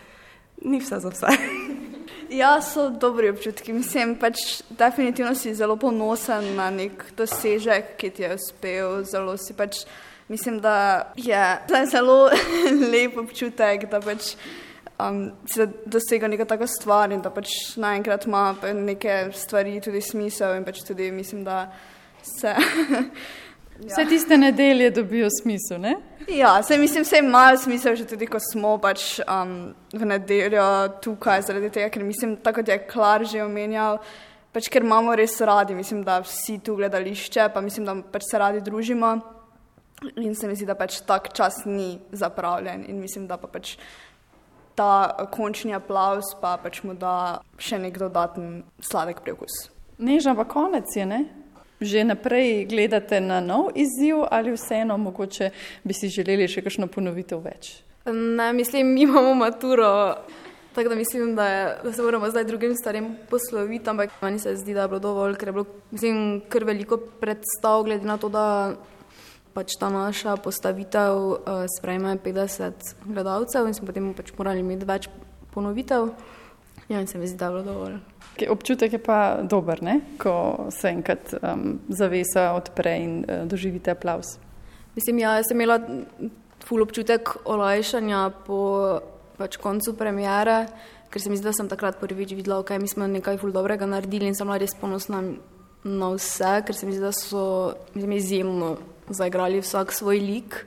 [0.61, 1.27] ni vse za vse.
[2.31, 3.73] Ja, so dobri občutki.
[3.73, 9.01] Mislim, pač definitivno si zelo ponosen na nek dosežek, ki ti je uspel.
[9.03, 9.81] Zelo si pač,
[10.31, 11.41] mislim, da je
[11.91, 12.29] zelo
[12.93, 14.31] lep občutek, da pač
[14.95, 20.55] um, se dosega neka taka stvar in da pač naenkrat ima neke stvari tudi smisel
[20.55, 21.65] in pač tudi mislim, da
[22.23, 22.55] se.
[23.81, 24.07] Vse ja.
[24.07, 25.95] tiste nedelje dobijo smisel, ne?
[26.29, 30.65] Ja, se mislim, vse imajo smisel, že tudi ko smo pač um, v nedeljo
[31.01, 33.97] tukaj, zaradi tega, ker mislim, tako kot je Klar že omenjal,
[34.53, 38.37] pač ker imamo res radi, mislim, da vsi tu gledališče, pa mislim, da pač se
[38.37, 39.15] radi družimo
[40.15, 43.75] in se mi zdi, da pač tak čas ni zapravljen in mislim, da pa pač
[44.75, 49.69] ta končni aplaus pa pač mu da še nek dodaten sladek prekus.
[50.01, 51.40] Neža pa konec je, ne?
[51.81, 55.49] Že naprej gledate na nov izziv ali vseeno mogoče
[55.83, 57.81] bi si želeli še kakšno ponovitev več?
[58.05, 60.15] Ne, mislim, mi imamo maturo,
[60.73, 64.55] tako da mislim, da, je, da se moramo zdaj drugim starim posloviti, ampak meni se
[64.55, 68.29] zdi, da je bilo dovolj, ker je bilo, mislim, kar veliko predstav, glede na to,
[68.29, 68.45] da
[69.53, 75.09] pač ta naša postavitev uh, sprejme 50 gledalcev in smo potem pač morali imeti več
[75.53, 76.13] ponovitev.
[76.89, 77.99] Ja, in se mi zdi, da je bilo dovolj.
[78.49, 79.99] Občutek je pa dober, ne?
[80.17, 84.37] ko se enkrat um, zavesa odpre in uh, doživite aplaus.
[84.95, 85.79] Mislim, ja, jaz sem imela
[86.65, 88.59] ful občutek olajšanja po
[89.37, 90.65] pač koncu premjere,
[91.11, 93.87] ker se mi zdi, da sem takrat prvič videla, da okay, smo nekaj ful dobrega
[93.89, 95.23] naredili in sem bila res ponosna
[95.83, 98.75] na vse, ker se mi zdi, da so mislim, izjemno
[99.09, 100.61] zaigrali vsak svoj lik.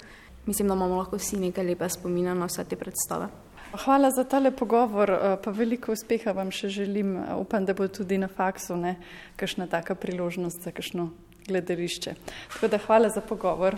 [0.47, 3.31] Mislim, da imamo lahko vsi nekaj lepe spomine na vse te predstave.
[3.79, 7.17] Hvala za tale pogovor, eh, pa veliko uspeha vam še želim.
[7.17, 8.97] Eh, upam, da bo tudi na faksu ne,
[9.37, 11.11] kakšna taka priložnost za kakšno
[11.49, 12.15] gledališče.
[12.55, 13.77] Tako da hvala za pogovor.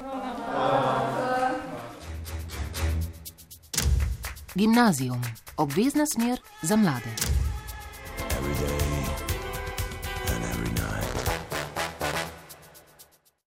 [4.54, 5.22] Gimnazijum.
[5.56, 7.35] Obvezna smer za mlade.